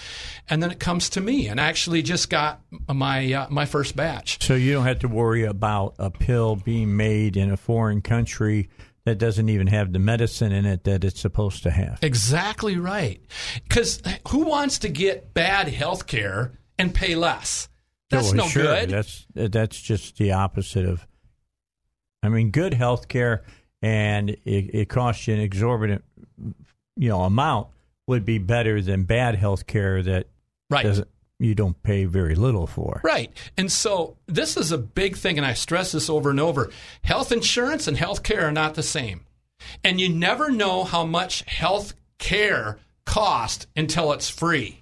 And 0.49 0.61
then 0.63 0.71
it 0.71 0.79
comes 0.79 1.09
to 1.11 1.21
me 1.21 1.47
and 1.47 1.61
I 1.61 1.67
actually 1.67 2.01
just 2.01 2.29
got 2.29 2.61
my 2.91 3.31
uh, 3.33 3.47
my 3.49 3.65
first 3.65 3.95
batch. 3.95 4.43
So 4.43 4.55
you 4.55 4.73
don't 4.73 4.85
have 4.85 4.99
to 4.99 5.07
worry 5.07 5.43
about 5.43 5.93
a 5.99 6.09
pill 6.09 6.55
being 6.55 6.97
made 6.97 7.37
in 7.37 7.51
a 7.51 7.57
foreign 7.57 8.01
country 8.01 8.69
that 9.05 9.19
doesn't 9.19 9.47
even 9.49 9.67
have 9.67 9.93
the 9.93 9.99
medicine 9.99 10.51
in 10.51 10.65
it 10.65 10.83
that 10.85 11.03
it's 11.03 11.19
supposed 11.21 11.63
to 11.63 11.71
have. 11.71 11.99
Exactly 12.01 12.77
right. 12.77 13.21
Cuz 13.69 14.01
who 14.29 14.39
wants 14.45 14.79
to 14.79 14.89
get 14.89 15.33
bad 15.35 15.67
health 15.67 16.07
care 16.07 16.53
and 16.79 16.93
pay 16.95 17.13
less? 17.15 17.69
That's 18.09 18.31
Oh, 18.31 18.35
no 18.35 18.47
sure. 18.47 18.63
good. 18.63 18.89
That's 18.89 19.27
that's 19.35 19.79
just 19.79 20.17
the 20.17 20.31
opposite 20.31 20.85
of. 20.85 21.05
I 22.23 22.29
mean, 22.29 22.51
good 22.51 22.73
health 22.73 23.07
care 23.07 23.43
and 23.81 24.29
it, 24.29 24.39
it 24.45 24.89
costs 24.89 25.27
you 25.27 25.33
an 25.33 25.39
exorbitant, 25.39 26.03
you 26.97 27.09
know, 27.09 27.21
amount 27.21 27.67
would 28.07 28.25
be 28.25 28.37
better 28.37 28.81
than 28.81 29.03
bad 29.03 29.35
health 29.35 29.67
care 29.67 30.01
that 30.03 30.27
Right. 30.69 30.83
doesn't 30.83 31.07
you 31.39 31.55
don't 31.55 31.81
pay 31.83 32.03
very 32.03 32.35
little 32.35 32.67
for. 32.67 32.99
Right. 33.03 33.31
And 33.57 33.71
so 33.71 34.17
this 34.27 34.57
is 34.57 34.73
a 34.73 34.77
big 34.77 35.15
thing, 35.15 35.37
and 35.37 35.45
I 35.45 35.53
stress 35.53 35.93
this 35.93 36.09
over 36.09 36.29
and 36.29 36.39
over. 36.39 36.69
Health 37.01 37.31
insurance 37.31 37.87
and 37.87 37.95
health 37.95 38.23
care 38.23 38.47
are 38.47 38.51
not 38.51 38.75
the 38.75 38.83
same. 38.83 39.21
And 39.83 40.01
you 40.01 40.09
never 40.09 40.51
know 40.51 40.83
how 40.83 41.05
much 41.05 41.43
health 41.43 41.93
care 42.17 42.77
costs 43.05 43.67
until 43.75 44.11
it's 44.11 44.29
free. 44.29 44.81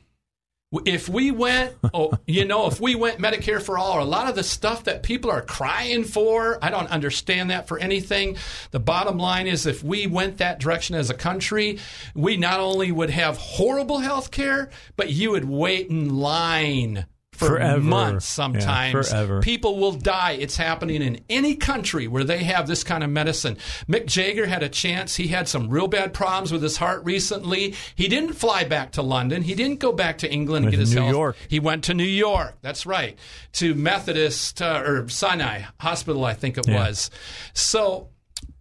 If 0.86 1.08
we 1.08 1.32
went, 1.32 1.76
oh, 1.94 2.12
you 2.26 2.44
know, 2.44 2.68
if 2.68 2.82
we 2.82 2.94
went 2.94 3.20
Medicare 3.20 3.62
for 3.62 3.78
all, 3.78 3.94
or 3.94 4.00
a 4.02 4.06
lot 4.06 4.28
of 4.28 4.36
the 4.36 4.44
stuff 4.44 4.84
that 4.84 5.02
people 5.02 5.32
are 5.32 5.42
crying 5.42 6.04
for, 6.04 6.60
I 6.62 6.70
don't 6.70 6.92
understand 6.92 7.52
that 7.52 7.70
for 7.70 7.80
anything. 7.80 8.36
The 8.72 8.80
bottom 8.82 9.18
line 9.18 9.48
is 9.48 9.66
if 9.66 9.82
we 9.82 10.08
went 10.08 10.40
that 10.40 10.60
direction 10.60 10.98
as 10.98 11.10
a 11.10 11.14
country, 11.14 11.80
we 12.14 12.36
not 12.36 12.60
only 12.60 12.92
would 12.92 13.12
have 13.12 13.38
horrible 13.38 14.00
health 14.00 14.30
care, 14.30 14.70
but 14.98 15.10
you 15.10 15.32
would 15.32 15.46
wait 15.46 15.90
in 15.90 16.18
line 16.18 17.06
for 17.38 17.50
Forever. 17.50 17.80
months 17.82 18.26
Yeah, 18.26 18.44
sometimes. 18.44 19.10
forever. 19.10 19.42
People 19.42 19.78
will 19.78 19.92
die. 19.92 20.32
It's 20.32 20.58
happening 20.58 21.04
in 21.04 21.20
any 21.30 21.54
country 21.56 22.08
where 22.08 22.24
they 22.24 22.44
have 22.46 22.66
this 22.68 22.84
kind 22.84 23.04
of 23.04 23.12
medicine. 23.12 23.58
Mick 23.88 24.08
Jagger 24.08 24.48
had 24.48 24.64
a 24.64 24.70
chance. 24.70 25.16
He 25.18 25.28
had 25.28 25.48
some 25.48 25.70
real 25.70 25.88
bad 25.88 26.16
problems 26.16 26.52
with 26.52 26.64
his 26.64 26.78
heart 26.78 27.06
recently. 27.06 27.76
He 27.96 28.08
didn't 28.08 28.34
fly 28.34 28.64
back 28.64 28.92
to 28.94 29.04
London. 29.04 29.44
He 29.44 29.54
didn't 29.54 29.80
go 29.80 29.92
back 29.92 30.18
to 30.20 30.32
England 30.32 30.66
and 30.66 30.72
get 30.72 30.80
his 30.80 30.96
New 30.96 31.02
health. 31.02 31.12
York. 31.14 31.36
He 31.48 31.60
went 31.60 31.84
to 31.84 31.94
New 31.94 32.04
York. 32.04 32.56
That's 32.64 32.88
right. 32.88 33.18
To 33.54 33.76
Methodist 33.76 34.60
uh, 34.62 34.82
or 34.84 35.08
Sinai 35.08 35.62
Hospital, 35.80 36.26
I 36.26 36.34
think 36.34 36.58
it 36.58 36.68
Yeah. 36.68 36.88
was. 36.88 37.12
So 37.54 38.10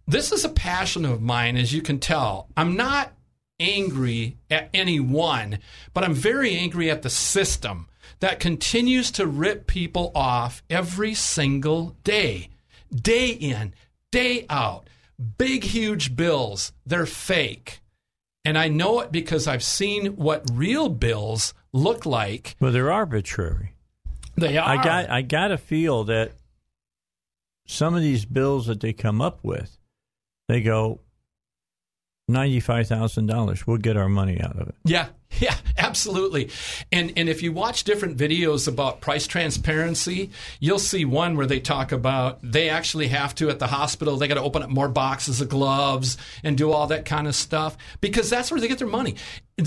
this 0.07 0.31
is 0.31 0.45
a 0.45 0.49
passion 0.49 1.03
of 1.03 1.21
mine, 1.21 1.57
as 1.57 1.73
you 1.73 1.81
can 1.81 1.97
tell. 1.99 2.47
I'm 2.55 2.75
not 2.75 3.11
angry 3.59 4.37
at 4.51 4.69
anyone, 4.73 5.57
but 5.93 6.03
I'm 6.03 6.13
very 6.13 6.55
angry 6.55 6.91
at 6.91 7.01
the 7.01 7.09
system 7.09 7.87
that 8.19 8.39
continues 8.39 9.11
to 9.11 9.27
rip 9.27 9.67
people 9.67 10.11
off 10.15 10.63
every 10.69 11.13
single 11.13 11.95
day, 12.03 12.49
day 12.93 13.29
in, 13.29 13.73
day 14.11 14.45
out. 14.49 14.89
Big, 15.37 15.63
huge 15.63 16.15
bills. 16.15 16.73
They're 16.85 17.05
fake. 17.05 17.81
And 18.45 18.57
I 18.57 18.67
know 18.67 19.01
it 19.01 19.11
because 19.11 19.47
I've 19.47 19.63
seen 19.63 20.15
what 20.15 20.45
real 20.53 20.89
bills 20.89 21.53
look 21.73 22.05
like. 22.05 22.55
Well, 22.59 22.71
they're 22.71 22.91
arbitrary. 22.91 23.73
They 24.37 24.57
are. 24.57 24.67
I 24.67 24.83
got 24.83 25.09
I 25.09 25.21
got 25.23 25.47
to 25.49 25.57
feel 25.57 26.03
that 26.05 26.31
some 27.65 27.95
of 27.95 28.01
these 28.01 28.23
bills 28.25 28.67
that 28.67 28.79
they 28.79 28.93
come 28.93 29.21
up 29.21 29.43
with, 29.43 29.77
they 30.47 30.61
go 30.61 31.01
ninety 32.27 32.59
five 32.59 32.87
thousand 32.87 33.27
dollars. 33.27 33.65
We'll 33.65 33.77
get 33.77 33.97
our 33.97 34.09
money 34.09 34.39
out 34.41 34.59
of 34.59 34.67
it. 34.69 34.75
Yeah, 34.83 35.07
yeah, 35.39 35.55
absolutely. 35.77 36.49
And 36.91 37.13
and 37.15 37.29
if 37.29 37.41
you 37.43 37.51
watch 37.51 37.83
different 37.83 38.17
videos 38.17 38.67
about 38.67 39.01
price 39.01 39.27
transparency, 39.27 40.31
you'll 40.59 40.79
see 40.79 41.05
one 41.05 41.37
where 41.37 41.45
they 41.45 41.59
talk 41.59 41.91
about 41.91 42.39
they 42.41 42.69
actually 42.69 43.07
have 43.09 43.35
to 43.35 43.49
at 43.49 43.59
the 43.59 43.67
hospital, 43.67 44.17
they 44.17 44.27
got 44.27 44.35
to 44.35 44.41
open 44.41 44.63
up 44.63 44.69
more 44.69 44.89
boxes 44.89 45.41
of 45.41 45.49
gloves 45.49 46.17
and 46.43 46.57
do 46.57 46.71
all 46.71 46.87
that 46.87 47.05
kind 47.05 47.27
of 47.27 47.35
stuff 47.35 47.77
because 48.01 48.29
that's 48.29 48.51
where 48.51 48.59
they 48.59 48.67
get 48.67 48.79
their 48.79 48.87
money. 48.87 49.15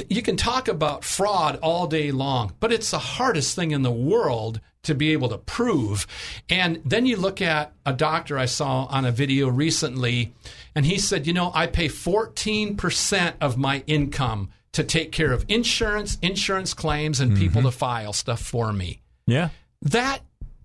You 0.09 0.23
can 0.23 0.37
talk 0.37 0.69
about 0.69 1.05
fraud 1.05 1.59
all 1.63 1.87
day 1.87 2.13
long, 2.13 2.53
but 2.61 2.73
it's 2.73 2.93
the 2.93 2.99
hardest 2.99 3.57
thing 3.57 3.73
in 3.73 3.83
the 3.83 3.91
world 3.91 4.61
to 4.83 4.95
be 4.95 5.13
able 5.13 5.29
to 5.29 5.39
prove. 5.39 6.07
And 6.49 6.81
then 6.85 7.07
you 7.07 7.17
look 7.17 7.43
at 7.43 7.73
a 7.85 7.93
doctor 7.93 8.39
I 8.39 8.47
saw 8.47 8.85
on 8.87 9.05
a 9.05 9.13
video 9.13 9.49
recently, 9.49 10.33
and 10.75 10.87
he 10.87 10.99
said, 10.99 11.27
You 11.27 11.33
know, 11.33 11.51
I 11.55 11.67
pay 11.67 11.89
14% 11.89 13.35
of 13.41 13.57
my 13.59 13.83
income 13.87 14.51
to 14.73 14.85
take 14.85 15.13
care 15.13 15.33
of 15.33 15.45
insurance, 15.49 16.17
insurance 16.23 16.75
claims, 16.75 17.21
and 17.21 17.37
people 17.37 17.61
mm-hmm. 17.61 17.71
to 17.71 17.77
file 17.77 18.13
stuff 18.13 18.41
for 18.41 18.73
me. 18.73 19.01
Yeah. 19.27 19.51
That 19.83 20.21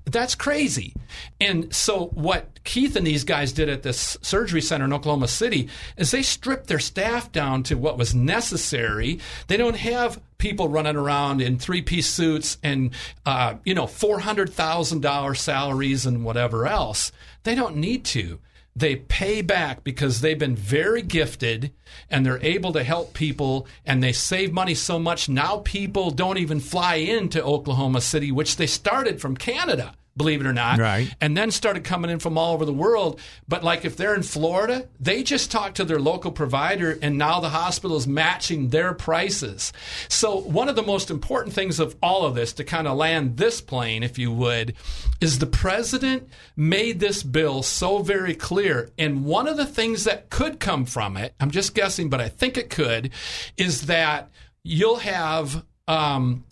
that's 0.05 0.35
crazy. 0.35 0.93
And 1.41 1.73
so 1.73 2.07
what 2.13 2.63
Keith 2.63 2.95
and 2.95 3.05
these 3.05 3.23
guys 3.23 3.51
did 3.51 3.69
at 3.69 3.83
this 3.83 4.17
surgery 4.21 4.61
center 4.61 4.85
in 4.85 4.93
Oklahoma 4.93 5.27
City 5.27 5.69
is 5.97 6.11
they 6.11 6.21
stripped 6.21 6.67
their 6.67 6.79
staff 6.79 7.31
down 7.31 7.63
to 7.63 7.75
what 7.75 7.97
was 7.97 8.13
necessary. 8.13 9.19
They 9.47 9.57
don't 9.57 9.77
have 9.77 10.21
people 10.37 10.69
running 10.69 10.95
around 10.95 11.41
in 11.41 11.57
three-piece 11.57 12.07
suits 12.07 12.57
and 12.61 12.91
uh, 13.25 13.55
you 13.63 13.73
know 13.73 13.87
four 13.87 14.19
hundred 14.19 14.53
thousand 14.53 15.01
dollar 15.01 15.33
salaries 15.33 16.05
and 16.05 16.23
whatever 16.23 16.67
else. 16.67 17.11
They 17.43 17.55
don't 17.55 17.77
need 17.77 18.05
to. 18.05 18.39
They 18.75 18.97
pay 18.97 19.41
back 19.41 19.85
because 19.85 20.19
they've 20.19 20.37
been 20.37 20.55
very 20.55 21.01
gifted 21.01 21.71
and 22.09 22.25
they're 22.25 22.43
able 22.43 22.73
to 22.73 22.83
help 22.83 23.13
people 23.13 23.67
and 23.85 24.03
they 24.03 24.11
save 24.11 24.51
money 24.51 24.75
so 24.75 24.99
much. 24.99 25.29
Now 25.29 25.61
people 25.63 26.11
don't 26.11 26.37
even 26.37 26.59
fly 26.59 26.95
into 26.95 27.41
Oklahoma 27.41 28.01
City, 28.01 28.31
which 28.33 28.57
they 28.57 28.67
started 28.67 29.21
from 29.21 29.37
Canada, 29.37 29.95
believe 30.17 30.39
it 30.39 30.47
or 30.47 30.53
not. 30.53 30.79
Right. 30.79 31.13
And 31.19 31.35
then 31.35 31.51
started 31.51 31.83
coming 31.83 32.09
in 32.09 32.19
from 32.19 32.37
all 32.37 32.53
over 32.53 32.65
the 32.65 32.73
world. 32.73 33.19
But 33.47 33.63
like 33.63 33.83
if 33.83 33.97
they're 33.97 34.15
in 34.15 34.23
Florida, 34.23 34.87
they 34.99 35.23
just 35.23 35.51
talk 35.51 35.75
to 35.75 35.83
their 35.83 35.99
local 35.99 36.31
provider 36.31 36.97
and 37.01 37.17
now 37.17 37.39
the 37.39 37.49
hospital 37.49 37.97
is 37.97 38.07
matching 38.07 38.69
their 38.69 38.93
prices. 38.93 39.73
So 40.07 40.37
one 40.37 40.69
of 40.69 40.75
the 40.75 40.83
most 40.83 41.11
important 41.11 41.53
things 41.53 41.79
of 41.79 41.95
all 42.01 42.25
of 42.25 42.35
this 42.35 42.53
to 42.53 42.63
kind 42.63 42.87
of 42.87 42.97
land 42.97 43.37
this 43.37 43.59
plane, 43.59 44.03
if 44.03 44.17
you 44.17 44.31
would, 44.31 44.75
is 45.19 45.39
the 45.39 45.45
president 45.45 46.29
made 46.55 46.99
this 46.99 47.21
bill 47.21 47.61
so 47.61 47.99
very 47.99 48.35
clear. 48.35 48.89
And 48.97 49.25
one 49.25 49.47
of 49.47 49.57
the 49.57 49.65
things 49.65 50.05
that 50.05 50.29
could 50.29 50.59
come 50.59 50.85
from 50.85 51.17
it, 51.17 51.33
I'm 51.39 51.51
just 51.51 51.75
guessing, 51.75 52.09
but 52.09 52.21
I 52.21 52.29
think 52.29 52.57
it 52.57 52.69
could, 52.69 53.11
is 53.57 53.87
that 53.87 54.29
you'll 54.63 54.97
have 54.97 55.65
um, 55.87 56.45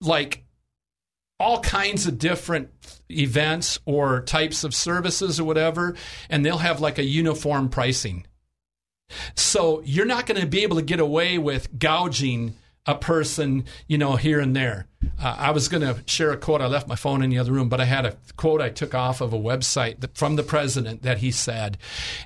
like 0.00 0.43
all 1.44 1.60
kinds 1.60 2.06
of 2.06 2.18
different 2.18 2.70
events 3.10 3.78
or 3.84 4.22
types 4.22 4.64
of 4.64 4.74
services 4.74 5.38
or 5.38 5.44
whatever, 5.44 5.94
and 6.30 6.44
they'll 6.44 6.58
have 6.58 6.80
like 6.80 6.98
a 6.98 7.04
uniform 7.04 7.68
pricing. 7.68 8.26
So 9.34 9.82
you're 9.84 10.06
not 10.06 10.24
going 10.24 10.40
to 10.40 10.46
be 10.46 10.62
able 10.62 10.76
to 10.76 10.82
get 10.82 11.00
away 11.00 11.36
with 11.36 11.78
gouging 11.78 12.54
a 12.86 12.94
person, 12.94 13.64
you 13.86 13.98
know, 13.98 14.16
here 14.16 14.40
and 14.40 14.56
there. 14.56 14.86
Uh, 15.22 15.36
I 15.38 15.50
was 15.50 15.68
going 15.68 15.82
to 15.82 16.02
share 16.06 16.30
a 16.30 16.36
quote. 16.36 16.62
I 16.62 16.66
left 16.66 16.88
my 16.88 16.96
phone 16.96 17.22
in 17.22 17.28
the 17.28 17.38
other 17.38 17.52
room, 17.52 17.68
but 17.68 17.80
I 17.80 17.84
had 17.84 18.06
a 18.06 18.16
quote 18.36 18.62
I 18.62 18.70
took 18.70 18.94
off 18.94 19.20
of 19.20 19.32
a 19.32 19.38
website 19.38 20.00
that, 20.00 20.16
from 20.16 20.36
the 20.36 20.42
president 20.42 21.02
that 21.02 21.18
he 21.18 21.30
said, 21.30 21.76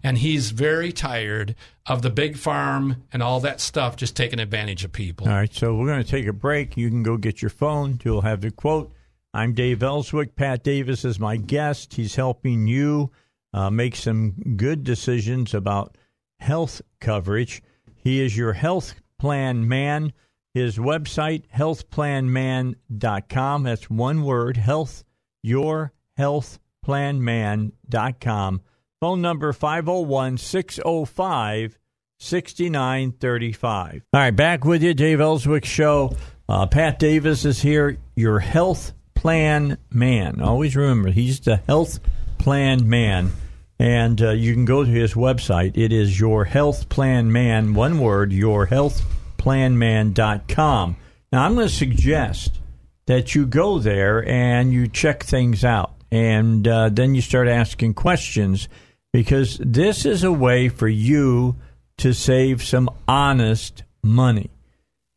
and 0.02 0.18
he's 0.18 0.52
very 0.52 0.92
tired 0.92 1.56
of 1.86 2.02
the 2.02 2.10
big 2.10 2.36
farm 2.36 3.04
and 3.12 3.22
all 3.22 3.40
that 3.40 3.60
stuff 3.60 3.96
just 3.96 4.16
taking 4.16 4.38
advantage 4.38 4.84
of 4.84 4.92
people. 4.92 5.28
All 5.28 5.34
right, 5.34 5.52
so 5.52 5.74
we're 5.74 5.86
going 5.86 6.02
to 6.04 6.08
take 6.08 6.26
a 6.26 6.32
break. 6.32 6.76
You 6.76 6.88
can 6.88 7.02
go 7.02 7.16
get 7.16 7.42
your 7.42 7.50
phone. 7.50 8.00
You'll 8.04 8.22
have 8.22 8.40
the 8.40 8.50
quote. 8.50 8.92
I'm 9.34 9.52
Dave 9.52 9.82
Elswick. 9.82 10.36
Pat 10.36 10.64
Davis 10.64 11.04
is 11.04 11.20
my 11.20 11.36
guest. 11.36 11.92
He's 11.94 12.16
helping 12.16 12.66
you 12.66 13.10
uh, 13.52 13.68
make 13.70 13.94
some 13.94 14.54
good 14.56 14.84
decisions 14.84 15.52
about 15.52 15.98
health 16.40 16.80
coverage. 17.00 17.62
He 17.94 18.20
is 18.20 18.34
your 18.36 18.54
health 18.54 18.94
plan 19.18 19.68
man. 19.68 20.12
His 20.54 20.78
website, 20.78 21.42
healthplanman.com. 21.54 23.62
That's 23.62 23.90
one 23.90 24.22
word, 24.22 24.56
health, 24.56 25.04
your 25.42 25.92
healthplanman.com. 26.18 28.60
Phone 29.00 29.20
number 29.20 29.52
501 29.52 30.38
605 30.38 31.78
6935. 32.20 34.02
All 34.12 34.20
right, 34.20 34.34
back 34.34 34.64
with 34.64 34.82
you, 34.82 34.92
Dave 34.94 35.20
Elswick 35.20 35.64
Show. 35.64 36.16
Uh, 36.48 36.66
Pat 36.66 36.98
Davis 36.98 37.44
is 37.44 37.60
here, 37.60 37.96
your 38.16 38.40
health 38.40 38.92
plan 39.18 39.76
man. 39.90 40.40
Always 40.40 40.74
remember, 40.76 41.10
he's 41.10 41.40
the 41.40 41.56
health 41.56 41.98
plan 42.38 42.88
man. 42.88 43.32
And 43.80 44.22
uh, 44.22 44.30
you 44.30 44.54
can 44.54 44.64
go 44.64 44.84
to 44.84 44.90
his 44.90 45.14
website. 45.14 45.76
It 45.76 45.92
is 45.92 46.20
your 46.20 46.44
health 46.44 46.88
plan 46.88 47.32
man, 47.32 47.74
one 47.74 47.98
word, 47.98 48.32
your 48.32 48.68
healthplanman.com. 48.68 50.96
Now, 51.32 51.44
I'm 51.44 51.56
going 51.56 51.66
to 51.66 51.74
suggest 51.74 52.60
that 53.06 53.34
you 53.34 53.44
go 53.44 53.80
there 53.80 54.24
and 54.28 54.72
you 54.72 54.86
check 54.86 55.24
things 55.24 55.64
out. 55.64 55.94
And 56.12 56.68
uh, 56.68 56.88
then 56.88 57.16
you 57.16 57.20
start 57.20 57.48
asking 57.48 57.94
questions 57.94 58.68
because 59.12 59.58
this 59.58 60.06
is 60.06 60.22
a 60.22 60.30
way 60.30 60.68
for 60.68 60.86
you 60.86 61.56
to 61.98 62.12
save 62.12 62.62
some 62.62 62.88
honest 63.08 63.82
money. 64.02 64.50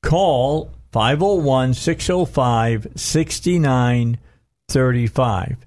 Call 0.02 0.72
501 0.92 1.74
605 1.74 2.88
6935. 2.96 5.58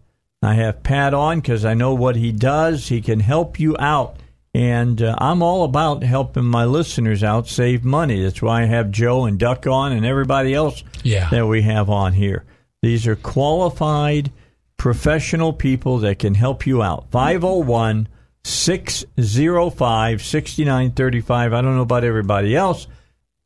I 0.42 0.54
have 0.54 0.82
Pat 0.82 1.14
on 1.14 1.40
because 1.40 1.64
I 1.64 1.72
know 1.74 1.94
what 1.94 2.16
he 2.16 2.32
does. 2.32 2.88
He 2.88 3.00
can 3.00 3.20
help 3.20 3.58
you 3.58 3.74
out. 3.78 4.16
And 4.52 5.00
uh, 5.02 5.14
I'm 5.18 5.42
all 5.42 5.64
about 5.64 6.02
helping 6.04 6.44
my 6.44 6.64
listeners 6.64 7.24
out 7.24 7.48
save 7.48 7.84
money. 7.84 8.22
That's 8.22 8.40
why 8.42 8.62
I 8.62 8.66
have 8.66 8.90
Joe 8.90 9.24
and 9.24 9.38
Duck 9.38 9.66
on 9.66 9.92
and 9.92 10.04
everybody 10.06 10.52
else 10.54 10.84
Yeah. 11.02 11.28
that 11.30 11.46
we 11.46 11.62
have 11.62 11.88
on 11.90 12.12
here. 12.12 12.44
These 12.82 13.06
are 13.06 13.16
qualified 13.16 14.30
professional 14.76 15.52
people 15.54 15.98
that 16.00 16.18
can 16.18 16.34
help 16.34 16.66
you 16.66 16.82
out. 16.82 17.06
501 17.10 18.06
605 18.44 20.22
6935. 20.22 21.52
I 21.52 21.60
don't 21.62 21.76
know 21.76 21.82
about 21.82 22.04
everybody 22.04 22.54
else, 22.54 22.86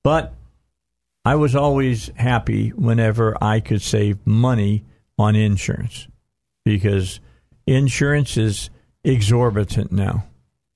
but 0.02 0.34
I 1.28 1.34
was 1.34 1.54
always 1.54 2.10
happy 2.16 2.70
whenever 2.70 3.36
I 3.38 3.60
could 3.60 3.82
save 3.82 4.26
money 4.26 4.86
on 5.18 5.36
insurance 5.36 6.08
because 6.64 7.20
insurance 7.66 8.38
is 8.38 8.70
exorbitant 9.04 9.92
now. 9.92 10.24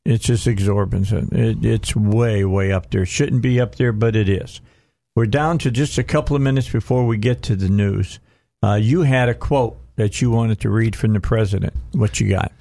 It's 0.04 0.26
just 0.26 0.46
exorbitant. 0.46 1.32
It, 1.32 1.64
it's 1.64 1.96
way, 1.96 2.44
way 2.44 2.70
up 2.70 2.90
there. 2.90 3.06
Shouldn't 3.06 3.40
be 3.40 3.62
up 3.62 3.76
there, 3.76 3.92
but 3.92 4.14
it 4.14 4.28
is. 4.28 4.60
We're 5.16 5.24
down 5.24 5.56
to 5.56 5.70
just 5.70 5.96
a 5.96 6.04
couple 6.04 6.36
of 6.36 6.42
minutes 6.42 6.68
before 6.68 7.06
we 7.06 7.16
get 7.16 7.40
to 7.44 7.56
the 7.56 7.70
news. 7.70 8.20
Uh, 8.62 8.74
you 8.74 9.04
had 9.04 9.30
a 9.30 9.34
quote 9.34 9.78
that 9.96 10.20
you 10.20 10.30
wanted 10.30 10.60
to 10.60 10.68
read 10.68 10.94
from 10.94 11.14
the 11.14 11.20
president. 11.20 11.72
What 11.92 12.20
you 12.20 12.28
got? 12.28 12.52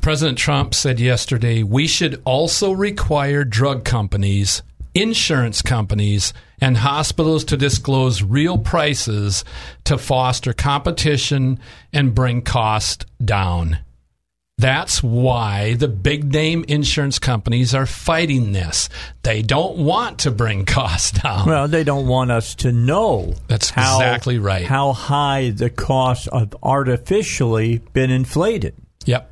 President 0.00 0.38
Trump 0.38 0.76
said 0.76 1.00
yesterday 1.00 1.64
we 1.64 1.88
should 1.88 2.22
also 2.24 2.70
require 2.70 3.42
drug 3.42 3.84
companies, 3.84 4.62
insurance 5.00 5.62
companies, 5.62 6.32
and 6.60 6.76
hospitals 6.76 7.44
to 7.44 7.56
disclose 7.56 8.22
real 8.22 8.58
prices 8.58 9.44
to 9.84 9.98
foster 9.98 10.52
competition 10.52 11.58
and 11.92 12.14
bring 12.14 12.42
cost 12.42 13.06
down. 13.24 13.78
That's 14.58 15.04
why 15.04 15.74
the 15.74 15.86
big 15.86 16.32
name 16.32 16.64
insurance 16.66 17.20
companies 17.20 17.76
are 17.76 17.86
fighting 17.86 18.50
this. 18.50 18.88
They 19.22 19.40
don't 19.40 19.78
want 19.78 20.18
to 20.20 20.32
bring 20.32 20.64
costs 20.66 21.12
down. 21.12 21.46
Well, 21.46 21.68
they 21.68 21.84
don't 21.84 22.08
want 22.08 22.32
us 22.32 22.56
to 22.56 22.72
know. 22.72 23.34
That's 23.46 23.70
exactly 23.70 24.40
right. 24.40 24.66
How 24.66 24.92
high 24.92 25.50
the 25.50 25.70
costs 25.70 26.28
have 26.32 26.56
artificially 26.60 27.78
been 27.92 28.10
inflated. 28.10 28.74
Yep. 29.06 29.30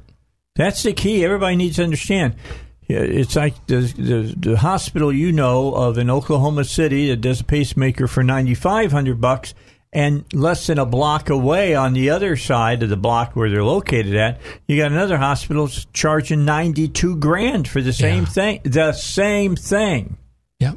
That's 0.55 0.85
the 0.85 0.93
key. 0.93 1.25
Everybody 1.25 1.57
needs 1.57 1.77
to 1.77 1.85
understand. 1.85 2.37
Yeah, 2.89 2.99
It's 3.01 3.35
like 3.35 3.67
the, 3.67 3.81
the 3.81 4.35
the 4.51 4.57
hospital 4.59 5.13
you 5.13 5.33
know 5.33 5.73
of 5.75 5.99
in 5.99 6.09
Oklahoma 6.11 6.65
City 6.65 7.09
that 7.09 7.21
does 7.21 7.41
a 7.41 7.45
pacemaker 7.45 8.07
for 8.07 8.23
ninety 8.23 8.55
five 8.55 8.93
hundred 8.93 9.21
bucks, 9.21 9.55
and 9.93 10.25
less 10.33 10.67
than 10.69 10.79
a 10.79 10.87
block 10.87 11.29
away 11.29 11.75
on 11.75 11.95
the 11.95 12.11
other 12.11 12.37
side 12.37 12.83
of 12.85 12.89
the 12.89 12.97
block 12.97 13.35
where 13.35 13.51
they're 13.51 13.65
located 13.65 14.15
at, 14.15 14.41
you 14.69 14.77
got 14.77 14.93
another 14.93 15.17
hospital 15.19 15.69
charging 15.93 16.45
ninety 16.45 16.87
two 16.87 17.17
grand 17.17 17.67
for 17.67 17.81
the 17.83 17.93
same 17.93 18.23
Yeah. 18.23 18.29
thing. 18.29 18.61
The 18.65 18.93
same 18.93 19.57
thing. 19.57 20.17
Yep. 20.61 20.77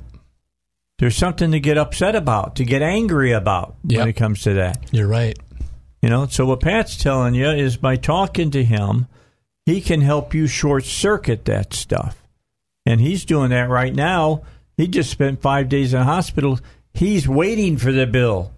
There's 0.97 1.15
something 1.15 1.51
to 1.51 1.59
get 1.59 1.77
upset 1.77 2.15
about, 2.15 2.55
to 2.57 2.65
get 2.65 2.81
angry 2.81 3.31
about 3.33 3.75
Yep. 3.85 3.99
when 3.99 4.07
it 4.09 4.13
comes 4.13 4.41
to 4.43 4.53
that. 4.55 4.83
You're 4.91 5.07
right. 5.07 5.37
You 6.01 6.09
know, 6.09 6.25
so 6.27 6.45
what 6.45 6.61
Pat's 6.61 6.97
telling 6.97 7.35
you 7.35 7.49
is 7.49 7.77
by 7.77 7.97
talking 7.97 8.51
to 8.51 8.63
him, 8.63 9.07
he 9.69 9.81
can 9.81 10.01
help 10.01 10.33
you 10.33 10.47
short 10.47 10.83
circuit 10.83 11.45
that 11.45 11.73
stuff. 11.73 12.27
And 12.85 12.99
he's 12.99 13.25
doing 13.25 13.51
that 13.51 13.69
right 13.69 13.93
now. 13.93 14.43
He 14.77 14.87
just 14.87 15.11
spent 15.11 15.41
five 15.41 15.69
days 15.69 15.93
in 15.93 16.01
hospital. 16.01 16.59
He's 16.93 17.27
waiting 17.27 17.77
for 17.77 17.91
the 17.91 18.07
bill 18.07 18.51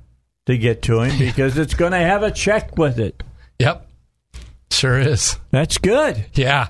to 0.46 0.58
get 0.58 0.82
to 0.84 1.02
him 1.02 1.20
because 1.20 1.58
it's 1.58 1.74
going 1.74 1.92
to 1.92 1.98
have 1.98 2.24
a 2.24 2.32
check 2.32 2.78
with 2.78 3.00
it. 3.00 3.24
Yep. 3.60 3.88
Sure 4.72 5.00
is. 5.00 5.38
That's 5.52 5.78
good. 5.78 6.26
Yeah. 6.34 6.70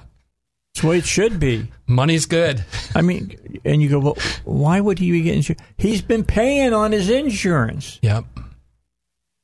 That's 0.74 0.82
the 0.82 0.88
way 0.88 0.98
it 0.98 1.06
should 1.06 1.39
be. 1.39 1.68
Money's 1.86 2.26
good. 2.26 2.63
I 2.96 3.02
mean, 3.02 3.60
and 3.63 3.82
you 3.82 3.89
go, 3.89 4.00
well, 4.00 4.18
why 4.46 4.80
would 4.80 5.00
he 5.00 5.12
be 5.12 5.22
getting 5.22 5.38
insurance? 5.39 5.62
He's 5.78 6.02
been 6.02 6.24
paying 6.24 6.74
on 6.74 6.94
his 6.94 7.10
insurance. 7.10 8.00
Yep. 8.02 8.26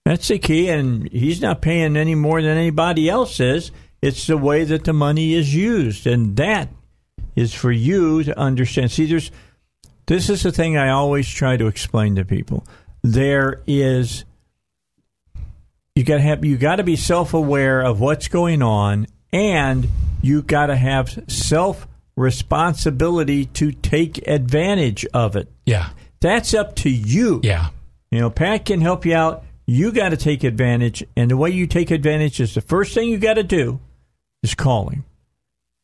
That's 0.06 0.30
the 0.30 0.39
key, 0.39 0.69
and 0.69 1.12
he's 1.12 1.41
not 1.41 1.62
paying 1.62 1.98
any 1.98 2.15
more 2.15 2.41
than 2.41 2.58
anybody 2.58 3.10
else 3.10 3.41
is. 3.41 3.72
It's 4.02 4.28
the 4.28 4.38
way 4.38 4.64
that 4.64 4.84
the 4.84 4.94
money 4.94 5.34
is 5.34 5.54
used, 5.54 6.06
and 6.06 6.36
that 6.38 6.70
is 7.36 7.54
for 7.54 7.72
you 7.72 8.24
to 8.24 8.38
understand. 8.38 8.92
See, 8.92 9.06
there's 9.06 9.32
this 10.06 10.30
is 10.30 10.44
the 10.44 10.52
thing 10.52 10.78
I 10.78 10.90
always 10.90 11.28
try 11.28 11.58
to 11.58 11.68
explain 11.68 12.16
to 12.16 12.26
people. 12.26 12.66
There 13.04 13.62
is 13.68 14.26
you 15.96 16.04
got 16.04 16.18
to 16.18 16.22
have 16.22 16.46
you 16.46 16.58
got 16.58 16.76
to 16.76 16.84
be 16.84 16.96
self 16.96 17.34
aware 17.34 17.82
of 17.82 18.00
what's 18.00 18.28
going 18.28 18.62
on, 18.62 19.08
and 19.34 19.90
you 20.22 20.42
got 20.42 20.68
to 20.68 20.76
have 20.76 21.24
self 21.28 21.88
responsibility 22.16 23.46
to 23.46 23.72
take 23.72 24.28
advantage 24.28 25.06
of 25.14 25.36
it. 25.36 25.50
Yeah. 25.66 25.90
That's 26.20 26.54
up 26.54 26.76
to 26.78 26.90
you. 26.90 27.42
Yeah. 27.44 27.70
You 28.12 28.20
know, 28.20 28.30
Pat 28.30 28.66
can 28.66 28.82
help 28.82 29.06
you 29.06 29.16
out. 29.16 29.44
You 29.66 29.92
got 29.92 30.10
to 30.10 30.18
take 30.18 30.44
advantage. 30.44 31.04
And 31.16 31.30
the 31.30 31.38
way 31.38 31.52
you 31.52 31.68
take 31.68 31.92
advantage 31.92 32.40
is 32.40 32.56
the 32.56 32.62
first 32.62 32.94
thing 32.94 33.10
you 33.10 33.18
got 33.18 33.36
to 33.36 33.44
do 33.44 33.80
is 34.43 34.56
calling 34.56 34.97
him. 34.97 35.06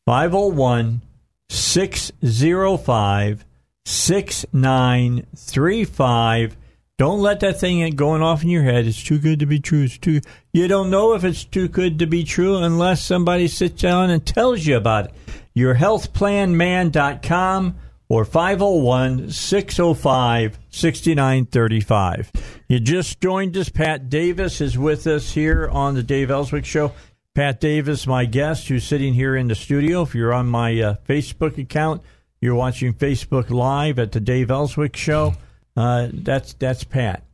501 0.06 1.00
605 1.48 3.44
6935. 3.86 6.56
Don't 6.96 7.20
let 7.20 7.40
that 7.40 7.58
thing 7.58 7.90
going 7.96 8.22
off 8.22 8.44
in 8.44 8.50
your 8.50 8.62
head. 8.62 8.86
It's 8.86 9.02
too 9.02 9.18
good 9.18 9.40
to 9.40 9.46
be 9.46 9.58
true. 9.58 9.82
It's 9.82 9.98
too. 9.98 10.20
You 10.52 10.68
don't 10.68 10.90
know 10.90 11.14
if 11.14 11.24
it's 11.24 11.44
too 11.44 11.66
good 11.68 11.98
to 11.98 12.06
be 12.06 12.22
true 12.22 12.58
unless 12.58 13.04
somebody 13.04 13.48
sits 13.48 13.82
down 13.82 14.10
and 14.10 14.24
tells 14.24 14.64
you 14.64 14.76
about 14.76 15.06
it. 15.06 15.12
YourHealthPlanMan.com 15.56 17.74
or 18.08 18.24
501 18.24 19.30
605 19.30 20.58
6935. 20.70 22.32
You 22.68 22.80
just 22.80 23.20
joined 23.20 23.56
us. 23.56 23.68
Pat 23.68 24.08
Davis 24.08 24.60
is 24.60 24.78
with 24.78 25.08
us 25.08 25.32
here 25.32 25.68
on 25.68 25.94
the 25.94 26.02
Dave 26.02 26.30
Elswick 26.30 26.64
Show. 26.64 26.92
Pat 27.34 27.60
Davis, 27.60 28.06
my 28.06 28.24
guest, 28.26 28.68
who's 28.68 28.84
sitting 28.84 29.14
here 29.14 29.34
in 29.34 29.48
the 29.48 29.56
studio. 29.56 30.02
If 30.02 30.14
you're 30.14 30.32
on 30.32 30.46
my 30.46 30.80
uh, 30.80 30.94
Facebook 31.08 31.58
account, 31.58 32.02
you're 32.40 32.54
watching 32.54 32.94
Facebook 32.94 33.50
Live 33.50 33.98
at 33.98 34.12
the 34.12 34.20
Dave 34.20 34.52
Elswick 34.52 34.94
Show. 34.94 35.34
Uh, 35.76 36.10
that's 36.12 36.54
that's 36.54 36.84
Pat. 36.84 37.24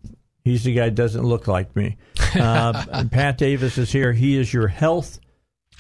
He's 0.43 0.65
the 0.65 0.73
guy 0.73 0.87
that 0.87 0.95
doesn't 0.95 1.23
look 1.23 1.47
like 1.47 1.77
me. 1.77 1.99
Uh, 2.35 3.05
Pat 3.11 3.37
Davis 3.37 3.77
is 3.77 3.93
here. 3.93 4.15
He 4.15 4.39
is 4.39 4.55
your 4.55 4.69
health 4.69 5.21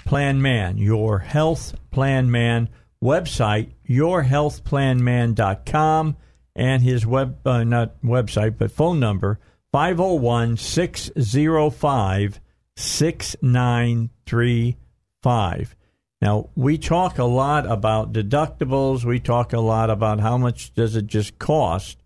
plan 0.04 0.42
man, 0.42 0.76
your 0.76 1.20
health 1.20 1.74
plan 1.90 2.30
man 2.30 2.68
website, 3.02 3.70
yourhealthplanman.com, 3.88 6.16
and 6.54 6.82
his 6.82 7.06
web, 7.06 7.38
uh, 7.46 7.64
not 7.64 7.98
website, 8.02 8.58
but 8.58 8.70
phone 8.70 9.00
number, 9.00 9.40
501 9.72 10.58
605 10.58 12.38
6935. 12.80 15.76
Now, 16.22 16.50
we 16.54 16.76
talk 16.76 17.18
a 17.18 17.24
lot 17.24 17.70
about 17.70 18.12
deductibles. 18.12 19.04
We 19.04 19.20
talk 19.20 19.52
a 19.52 19.60
lot 19.60 19.90
about 19.90 20.20
how 20.20 20.36
much 20.36 20.74
does 20.74 20.96
it 20.96 21.06
just 21.06 21.38
cost 21.38 21.98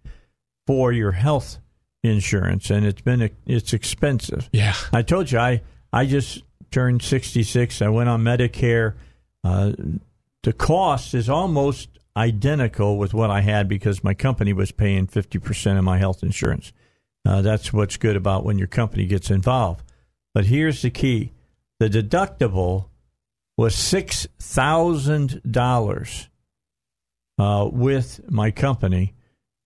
for 0.67 0.93
your 0.93 1.13
health 1.13 1.59
insurance, 2.03 2.71
and 2.71 2.87
it's 2.87 3.01
been 3.01 3.31
it's 3.47 3.73
expensive. 3.73 4.49
Yeah. 4.53 4.75
I 4.93 5.03
told 5.03 5.33
you 5.33 5.39
I 5.39 5.63
I 5.93 6.07
just 6.07 6.43
turned 6.71 7.03
66. 7.03 7.83
I 7.83 7.89
went 7.89 8.09
on 8.09 8.23
Medicare. 8.23 8.95
Uh, 9.43 9.73
the 10.43 10.53
cost 10.53 11.15
is 11.15 11.29
almost 11.29 11.89
identical 12.17 12.99
with 12.99 13.15
what 13.15 13.31
I 13.31 13.41
had 13.41 13.69
because 13.69 14.05
my 14.05 14.15
company 14.15 14.53
was 14.53 14.71
paying 14.71 15.07
50% 15.07 15.79
of 15.79 15.85
my 15.85 15.99
health 15.99 16.23
insurance. 16.23 16.73
Uh, 17.27 17.43
that's 17.43 17.73
what's 17.73 17.97
good 17.97 18.17
about 18.17 18.45
when 18.45 18.59
your 18.59 18.69
company 18.69 19.07
gets 19.07 19.31
involved. 19.31 19.83
But 20.35 20.47
here's 20.47 20.83
the 20.83 20.91
key: 20.91 21.33
the 21.79 21.89
deductible 21.89 22.87
was 23.57 23.75
six 23.75 24.27
thousand 24.39 25.41
dollars 25.49 26.29
uh, 27.39 27.69
with 27.73 28.21
my 28.31 28.51
company 28.51 29.15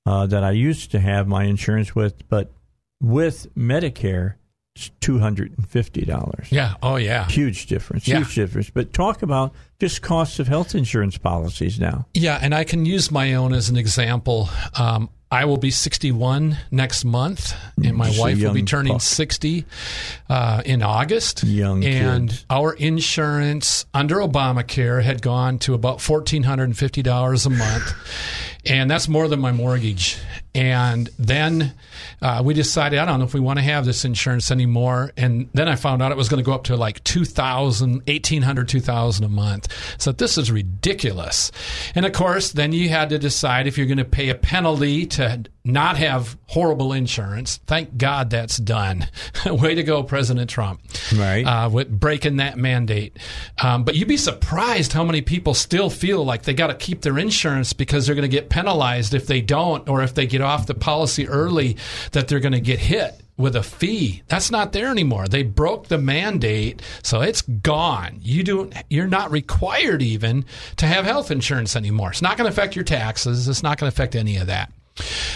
uh, 0.07 0.27
that 0.27 0.45
I 0.45 0.53
used 0.53 0.91
to 0.93 1.01
have 1.01 1.27
my 1.27 1.45
insurance 1.45 1.95
with, 1.95 2.29
but 2.29 2.53
with 3.01 3.55
Medicare, 3.57 4.35
it's 4.75 4.91
two 5.01 5.19
hundred 5.19 5.57
and 5.57 5.69
fifty 5.69 6.05
dollars. 6.05 6.49
Yeah. 6.51 6.75
Oh, 6.83 6.97
yeah. 6.97 7.27
Huge 7.29 7.67
difference. 7.67 8.07
Yeah. 8.07 8.19
Huge 8.19 8.35
difference. 8.35 8.71
But 8.71 8.93
talk 8.93 9.23
about 9.23 9.55
just 9.81 10.03
costs 10.03 10.39
of 10.39 10.49
health 10.49 10.75
insurance 10.75 11.19
policies 11.19 11.81
now. 11.81 12.07
Yeah, 12.15 12.39
and 12.41 12.55
I 12.55 12.65
can 12.65 12.87
use 12.87 13.11
my 13.11 13.35
own 13.35 13.53
as 13.53 13.69
an 13.69 13.77
example. 13.77 14.49
Um, 14.79 15.11
I 15.31 15.45
will 15.45 15.59
be 15.59 15.71
61 15.71 16.57
next 16.71 17.05
month, 17.05 17.55
and 17.83 17.97
my 17.97 18.09
a 18.09 18.19
wife 18.19 18.41
will 18.41 18.55
be 18.55 18.63
turning 18.63 18.95
pup. 18.95 19.03
60 19.03 19.67
uh, 20.31 20.63
in 20.65 20.83
August. 20.83 21.45
Young 21.45 21.85
and 21.85 22.31
kids. 22.31 22.47
our 22.49 22.73
insurance 22.73 23.85
under 23.93 24.17
Obamacare 24.17 25.03
had 25.03 25.21
gone 25.21 25.59
to 25.61 25.75
about 25.75 25.99
$1,450 25.99 27.47
a 27.47 27.51
month, 27.51 27.95
and 28.65 28.91
that's 28.91 29.07
more 29.07 29.29
than 29.29 29.41
my 29.41 29.53
mortgage. 29.53 30.19
And 30.59 31.09
then 31.21 31.73
uh, 32.21 32.43
we 32.45 32.53
decided, 32.53 32.99
I 32.99 33.05
don't 33.05 33.21
know 33.21 33.25
if 33.25 33.33
we 33.33 33.39
want 33.39 33.61
to 33.61 33.63
have 33.63 33.85
this 33.85 34.05
insurance 34.05 34.51
anymore. 34.51 35.13
And 35.17 35.49
then 35.55 35.69
I 35.69 35.77
found 35.77 36.03
out 36.03 36.11
it 36.11 36.17
was 36.17 36.29
going 36.29 36.43
to 36.43 36.45
go 36.45 36.53
up 36.53 36.65
to 36.65 36.77
like 36.77 37.05
2000 37.05 38.03
1800 38.09 38.69
2000 38.69 39.25
a 39.25 39.29
month. 39.29 39.73
So 39.99 40.11
this 40.11 40.37
is 40.37 40.51
ridiculous. 40.51 41.53
And 41.95 42.05
of 42.05 42.13
course, 42.13 42.51
then 42.51 42.73
you 42.73 42.89
had 42.89 43.11
to 43.11 43.21
decide 43.21 43.69
if 43.69 43.79
you're 43.79 43.87
going 43.87 43.99
to 43.99 44.05
pay 44.05 44.31
a 44.31 44.35
penalty 44.35 45.07
to 45.07 45.45
not 45.69 45.99
have 45.99 46.37
horrible 46.47 46.93
insurance. 46.95 47.59
Thank 47.67 47.99
God 47.99 48.31
that's 48.31 48.57
done. 48.57 49.07
Way 49.47 49.75
to 49.75 49.83
go, 49.83 50.03
President 50.03 50.49
Trump. 50.49 50.81
Right. 51.15 51.43
Uh, 51.43 51.69
with 51.69 51.91
breaking 51.91 52.37
that 52.37 52.57
mandate. 52.57 53.17
Um, 53.63 53.85
but 53.85 53.95
you'd 53.95 54.09
be 54.09 54.17
surprised 54.17 54.93
how 54.95 55.05
many 55.05 55.21
people 55.21 55.53
still 55.53 55.91
feel 55.91 56.25
like 56.25 56.45
they 56.45 56.55
got 56.55 56.69
to 56.69 56.75
keep 56.75 57.03
their 57.03 57.19
insurance 57.19 57.75
because 57.75 58.07
they're 58.07 58.15
going 58.15 58.23
to 58.23 58.35
get 58.35 58.49
penalized 58.49 59.13
if 59.13 59.27
they 59.27 59.43
don't, 59.43 59.89
or 59.89 60.03
if 60.03 60.15
they 60.15 60.27
get 60.27 60.41
off 60.49 60.67
the 60.67 60.75
policy 60.75 61.29
early, 61.29 61.77
that 62.13 62.27
they're 62.27 62.41
going 62.41 62.53
to 62.53 62.61
get 62.61 62.81
hit 62.81 63.21
with 63.37 63.55
a 63.55 63.63
fee. 63.63 64.23
That's 64.27 64.51
not 64.51 64.73
there 64.73 64.91
anymore. 64.91 65.29
They 65.29 65.45
broke 65.45 65.87
the 65.87 65.99
mandate, 65.99 66.83
so 67.03 67.21
it's 67.21 67.43
gone. 67.43 68.19
You 68.21 68.43
don't 68.43 68.75
you're 68.91 69.07
not 69.07 69.31
required 69.31 70.03
even 70.03 70.45
to 70.77 70.87
have 70.87 71.05
health 71.05 71.31
insurance 71.31 71.77
anymore. 71.77 72.11
It's 72.11 72.23
not 72.23 72.37
going 72.37 72.51
to 72.51 72.53
affect 72.53 72.75
your 72.75 72.85
taxes. 72.85 73.49
It's 73.49 73.63
not 73.63 73.79
going 73.79 73.91
to 73.91 73.95
affect 73.95 74.17
any 74.17 74.37
of 74.37 74.49
that. 74.49 74.73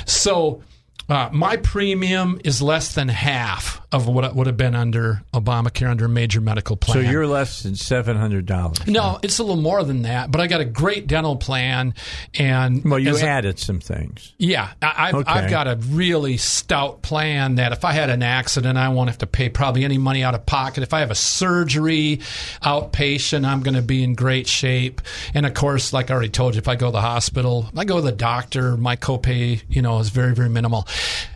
So 0.05 0.63
uh, 1.09 1.31
my 1.33 1.57
premium 1.59 2.41
is 2.45 2.61
less 2.61 2.95
than 2.95 3.09
half 3.09 3.82
of 3.93 4.09
what 4.09 4.25
it 4.25 4.35
would 4.35 4.47
have 4.47 4.57
been 4.57 4.75
under 4.75 5.23
Obamacare 5.35 5.89
under 5.91 6.07
a 6.07 6.09
major 6.09 6.41
medical 6.41 6.77
plan. 6.77 7.05
so 7.05 7.11
you're 7.11 7.27
less 7.27 7.63
than 7.63 7.77
seven 7.77 8.17
hundred 8.17 8.47
dollars. 8.47 8.85
no, 8.87 9.19
it's 9.23 9.39
a 9.39 9.43
little 9.43 9.61
more 9.61 9.85
than 9.85 10.03
that, 10.03 10.31
but 10.31 10.41
I 10.41 10.47
got 10.47 10.61
a 10.61 10.65
great 10.65 11.07
dental 11.07 11.37
plan, 11.37 11.95
and 12.39 12.83
Well, 12.85 12.99
you 12.99 13.11
as 13.11 13.23
a- 13.23 13.29
added 13.29 13.59
some 13.59 13.81
things. 13.81 14.33
yeah, 14.39 14.71
I, 14.81 15.09
I've, 15.09 15.15
Okay. 15.15 15.31
I've 15.31 15.51
got 15.51 15.69
a 15.69 15.77
really 15.91 16.37
stout 16.39 17.03
plan 17.03 17.57
that 17.57 17.73
if 17.73 17.85
I 17.85 17.93
had 17.93 18.09
an 18.11 18.23
accident, 18.23 18.79
I 18.79 18.89
won't 18.89 19.11
have 19.11 19.19
to 19.19 19.27
pay 19.27 19.49
probably 19.49 19.85
any 19.85 19.99
money 19.99 20.23
out 20.25 20.35
of 20.35 20.47
pocket. 20.47 20.83
If 20.83 20.95
I 20.95 21.01
have 21.01 21.11
a 21.11 21.15
surgery 21.15 22.21
outpatient, 22.63 23.45
I'm 23.47 23.63
going 23.63 23.75
to 23.75 23.83
be 23.83 24.03
in 24.03 24.15
great 24.15 24.47
shape. 24.47 25.01
And 25.35 25.45
of 25.47 25.55
course, 25.55 25.93
like 25.93 26.11
I 26.11 26.15
already 26.15 26.31
told 26.31 26.55
you, 26.55 26.59
if 26.59 26.69
I 26.69 26.77
go 26.77 26.87
to 26.87 26.93
the 26.93 27.01
hospital, 27.01 27.69
I 27.77 27.85
go 27.85 27.97
to 27.97 28.03
the 28.03 28.13
doctor, 28.13 28.77
my 28.77 28.97
copay, 28.97 29.63
you 29.69 29.83
know, 29.83 29.99
is 29.99 30.09
very, 30.09 30.35
very 30.35 30.49
minimal. 30.49 30.87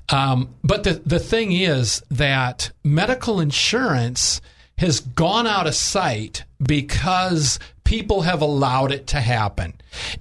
Um, 0.08 0.54
but 0.62 0.84
the, 0.84 1.02
the 1.04 1.18
thing 1.18 1.52
is 1.52 2.02
that 2.10 2.70
medical 2.84 3.40
insurance 3.40 4.40
has 4.78 5.00
gone 5.00 5.46
out 5.46 5.66
of 5.66 5.74
sight 5.74 6.44
because 6.62 7.58
people 7.86 8.22
have 8.22 8.42
allowed 8.42 8.92
it 8.92 9.06
to 9.06 9.20
happen. 9.20 9.72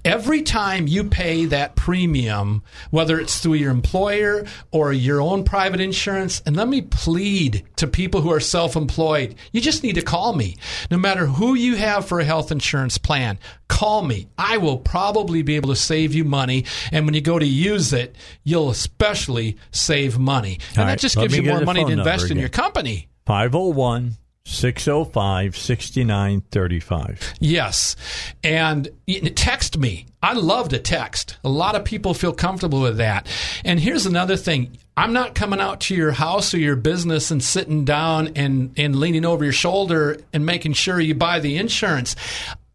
Every 0.04 0.40
time 0.40 0.86
you 0.86 1.04
pay 1.04 1.44
that 1.46 1.74
premium, 1.76 2.62
whether 2.90 3.20
it's 3.20 3.38
through 3.38 3.54
your 3.54 3.70
employer 3.70 4.46
or 4.70 4.92
your 4.92 5.20
own 5.20 5.44
private 5.44 5.80
insurance, 5.80 6.40
and 6.46 6.56
let 6.56 6.68
me 6.68 6.80
plead 6.80 7.64
to 7.76 7.86
people 7.86 8.22
who 8.22 8.32
are 8.32 8.40
self 8.40 8.76
employed, 8.76 9.34
you 9.52 9.60
just 9.60 9.82
need 9.82 9.96
to 9.96 10.02
call 10.02 10.32
me. 10.32 10.56
No 10.90 10.96
matter 10.96 11.26
who 11.26 11.54
you 11.54 11.76
have 11.76 12.06
for 12.06 12.20
a 12.20 12.24
health 12.24 12.50
insurance 12.50 12.96
plan, 12.96 13.38
call 13.68 14.02
me. 14.02 14.28
I 14.38 14.56
will 14.56 14.78
probably 14.78 15.42
be 15.42 15.56
able 15.56 15.70
to 15.70 15.76
save 15.76 16.14
you 16.14 16.24
money. 16.24 16.64
And 16.92 17.04
when 17.04 17.14
you 17.14 17.20
go 17.20 17.38
to 17.38 17.46
use 17.46 17.92
it, 17.92 18.16
you'll 18.44 18.70
especially 18.70 19.58
save 19.70 20.18
money. 20.18 20.60
And 20.76 20.88
that 20.88 20.98
just 20.98 21.16
gives 21.16 21.36
you 21.36 21.42
more 21.42 21.60
money 21.60 21.84
to 21.84 21.90
invest 21.90 22.26
in 22.26 22.32
again. 22.32 22.40
your 22.40 22.48
company. 22.48 23.08
501 23.26 24.16
605 24.46 25.56
6935. 25.56 27.34
Yes. 27.40 27.96
And 28.44 28.88
text 29.34 29.76
me. 29.76 30.06
I 30.22 30.34
love 30.34 30.68
to 30.68 30.78
text. 30.78 31.36
A 31.42 31.48
lot 31.48 31.74
of 31.74 31.84
people 31.84 32.14
feel 32.14 32.32
comfortable 32.32 32.80
with 32.80 32.98
that. 32.98 33.26
And 33.64 33.80
here's 33.80 34.06
another 34.06 34.36
thing. 34.36 34.78
I'm 34.96 35.12
not 35.12 35.34
coming 35.34 35.60
out 35.60 35.80
to 35.82 35.96
your 35.96 36.12
house 36.12 36.54
or 36.54 36.58
your 36.58 36.76
business 36.76 37.30
and 37.30 37.42
sitting 37.42 37.84
down 37.84 38.32
and, 38.36 38.72
and 38.78 38.96
leaning 38.96 39.24
over 39.24 39.42
your 39.42 39.52
shoulder 39.52 40.18
and 40.32 40.46
making 40.46 40.74
sure 40.74 41.00
you 41.00 41.14
buy 41.14 41.40
the 41.40 41.56
insurance. 41.56 42.14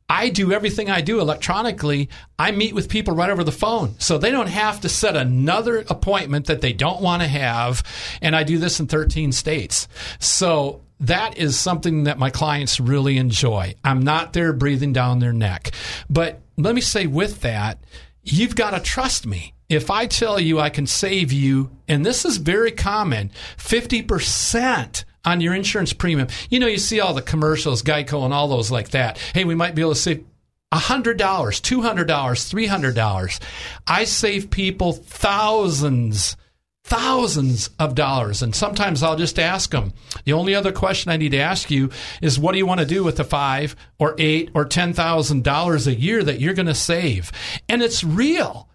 I 0.09 0.27
do 0.27 0.51
everything 0.51 0.89
I 0.89 0.99
do 0.99 1.21
electronically. 1.21 2.09
I 2.37 2.51
meet 2.51 2.75
with 2.75 2.89
people 2.89 3.15
right 3.15 3.29
over 3.29 3.45
the 3.45 3.51
phone. 3.53 3.95
So 3.97 4.17
they 4.17 4.29
don't 4.29 4.49
have 4.49 4.81
to 4.81 4.89
set 4.89 5.15
another 5.15 5.85
appointment 5.89 6.47
that 6.47 6.59
they 6.59 6.73
don't 6.73 7.01
want 7.01 7.21
to 7.21 7.29
have. 7.29 7.81
And 8.21 8.35
I 8.35 8.43
do 8.43 8.57
this 8.57 8.81
in 8.81 8.87
13 8.87 9.31
states. 9.31 9.87
So 10.19 10.81
that 11.01 11.37
is 11.37 11.59
something 11.59 12.05
that 12.05 12.19
my 12.19 12.29
clients 12.29 12.79
really 12.79 13.17
enjoy. 13.17 13.75
I'm 13.83 14.01
not 14.01 14.33
there 14.33 14.53
breathing 14.53 14.93
down 14.93 15.19
their 15.19 15.33
neck. 15.33 15.71
But 16.09 16.41
let 16.57 16.75
me 16.75 16.81
say 16.81 17.07
with 17.07 17.41
that, 17.41 17.79
you've 18.23 18.55
got 18.55 18.71
to 18.71 18.79
trust 18.79 19.25
me. 19.25 19.53
If 19.67 19.89
I 19.89 20.05
tell 20.05 20.39
you 20.39 20.59
I 20.59 20.69
can 20.69 20.85
save 20.85 21.31
you, 21.31 21.71
and 21.87 22.05
this 22.05 22.25
is 22.25 22.37
very 22.37 22.71
common, 22.71 23.31
50% 23.57 25.05
on 25.23 25.41
your 25.41 25.53
insurance 25.53 25.93
premium. 25.93 26.27
You 26.49 26.59
know, 26.59 26.67
you 26.67 26.77
see 26.77 26.99
all 26.99 27.13
the 27.13 27.21
commercials, 27.21 27.83
Geico 27.83 28.25
and 28.25 28.33
all 28.33 28.47
those 28.47 28.71
like 28.71 28.89
that. 28.89 29.17
Hey, 29.33 29.43
we 29.43 29.55
might 29.55 29.75
be 29.75 29.81
able 29.81 29.93
to 29.93 29.99
save 29.99 30.25
$100, 30.73 31.15
$200, 31.17 32.05
$300. 32.05 33.39
I 33.87 34.03
save 34.03 34.49
people 34.49 34.93
thousands 34.93 36.37
thousands 36.83 37.69
of 37.79 37.95
dollars. 37.95 38.41
And 38.41 38.55
sometimes 38.55 39.03
I'll 39.03 39.15
just 39.15 39.39
ask 39.39 39.71
them. 39.71 39.93
The 40.25 40.33
only 40.33 40.55
other 40.55 40.71
question 40.71 41.11
I 41.11 41.17
need 41.17 41.31
to 41.31 41.39
ask 41.39 41.71
you 41.71 41.89
is 42.21 42.39
what 42.39 42.51
do 42.51 42.57
you 42.57 42.65
want 42.65 42.79
to 42.79 42.85
do 42.85 43.03
with 43.03 43.17
the 43.17 43.23
five 43.23 43.75
or 43.99 44.15
eight 44.17 44.49
or 44.53 44.65
ten 44.65 44.93
thousand 44.93 45.43
dollars 45.43 45.87
a 45.87 45.95
year 45.95 46.23
that 46.23 46.39
you're 46.41 46.53
going 46.53 46.65
to 46.65 46.75
save? 46.75 47.31
And 47.69 47.81
it's 47.81 48.03
real. 48.03 48.67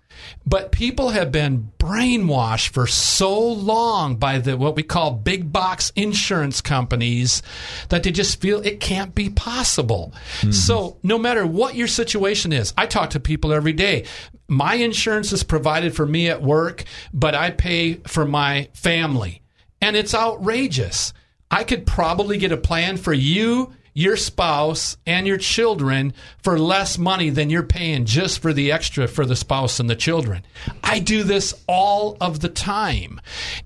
But 0.48 0.70
people 0.70 1.08
have 1.08 1.32
been 1.32 1.72
brainwashed 1.78 2.68
for 2.68 2.86
so 2.86 3.36
long 3.36 4.16
by 4.16 4.38
the 4.38 4.56
what 4.56 4.76
we 4.76 4.84
call 4.84 5.10
big 5.10 5.52
box 5.52 5.92
insurance 5.96 6.60
companies 6.60 7.42
that 7.88 8.04
they 8.04 8.12
just 8.12 8.40
feel 8.40 8.64
it 8.64 8.78
can't 8.78 9.12
be 9.12 9.28
possible. 9.28 10.14
Mm-hmm. 10.38 10.52
So 10.52 10.98
no 11.02 11.18
matter 11.18 11.44
what 11.44 11.74
your 11.74 11.88
situation 11.88 12.52
is, 12.52 12.72
I 12.78 12.86
talk 12.86 13.10
to 13.10 13.20
people 13.20 13.52
every 13.52 13.72
day. 13.72 14.04
My 14.46 14.74
insurance 14.74 15.32
is 15.32 15.42
provided 15.42 15.96
for 15.96 16.06
me 16.06 16.28
at 16.28 16.42
work, 16.42 16.84
but 17.12 17.34
I 17.34 17.50
pay 17.50 17.94
for 18.06 18.24
my 18.24 18.68
family. 18.72 19.42
And 19.82 19.96
it's 19.96 20.14
outrageous. 20.14 21.12
I 21.50 21.64
could 21.64 21.86
probably 21.86 22.38
get 22.38 22.52
a 22.52 22.56
plan 22.56 22.96
for 22.96 23.12
you, 23.12 23.72
your 23.96 24.14
spouse, 24.14 24.98
and 25.06 25.26
your 25.26 25.38
children 25.38 26.12
for 26.42 26.58
less 26.58 26.98
money 26.98 27.30
than 27.30 27.48
you're 27.48 27.62
paying 27.62 28.04
just 28.04 28.40
for 28.40 28.52
the 28.52 28.70
extra 28.70 29.08
for 29.08 29.24
the 29.24 29.34
spouse 29.34 29.80
and 29.80 29.88
the 29.88 29.96
children. 29.96 30.44
I 30.84 30.98
do 30.98 31.22
this 31.22 31.54
all 31.66 32.18
of 32.20 32.40
the 32.40 32.50
time, 32.50 33.18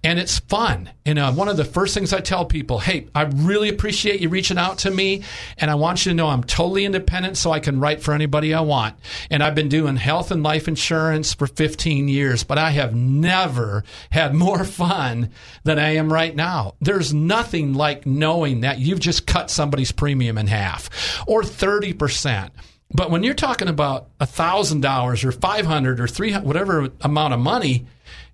and 0.05 0.21
it's 0.21 0.39
fun. 0.39 0.91
And 1.05 1.19
uh, 1.19 1.33
one 1.33 1.49
of 1.49 1.57
the 1.57 1.65
first 1.65 1.95
things 1.95 2.13
I 2.13 2.21
tell 2.21 2.45
people 2.45 2.79
hey, 2.79 3.09
I 3.13 3.23
really 3.23 3.69
appreciate 3.69 4.21
you 4.21 4.29
reaching 4.29 4.57
out 4.57 4.79
to 4.79 4.91
me, 4.93 5.25
and 5.59 5.69
I 5.69 5.75
want 5.75 6.07
you 6.07 6.13
to 6.13 6.17
know 6.17 6.29
I'm 6.29 6.45
totally 6.45 6.85
independent 6.85 7.37
so 7.37 7.51
I 7.51 7.59
can 7.59 7.81
write 7.81 8.01
for 8.01 8.15
anybody 8.15 8.55
I 8.55 8.61
want. 8.61 8.95
And 9.31 9.43
I've 9.43 9.57
been 9.57 9.69
doing 9.69 9.97
health 9.97 10.31
and 10.31 10.45
life 10.45 10.69
insurance 10.69 11.35
for 11.35 11.49
15 11.49 12.07
years, 12.07 12.45
but 12.45 12.57
I 12.57 12.71
have 12.71 12.95
never 12.95 13.83
had 14.11 14.33
more 14.33 14.63
fun 14.63 15.31
than 15.65 15.81
I 15.81 15.97
am 15.97 16.13
right 16.13 16.37
now. 16.37 16.77
There's 16.81 17.13
nothing 17.13 17.75
like 17.75 18.07
knowing 18.07 18.61
that 18.61 18.79
you've 18.79 19.01
just 19.01 19.27
cut 19.27 19.51
somebody's 19.51 19.91
premium 19.91 20.20
in 20.29 20.47
half 20.47 21.23
or 21.27 21.43
30%. 21.43 22.51
But 22.93 23.11
when 23.11 23.23
you're 23.23 23.35
talking 23.35 23.69
about 23.69 24.17
$1,000 24.19 25.25
or 25.25 25.33
500 25.33 26.01
or 26.01 26.09
300 26.09 26.47
whatever 26.47 26.89
amount 27.03 27.35
of 27.35 27.41
money, 27.41 27.87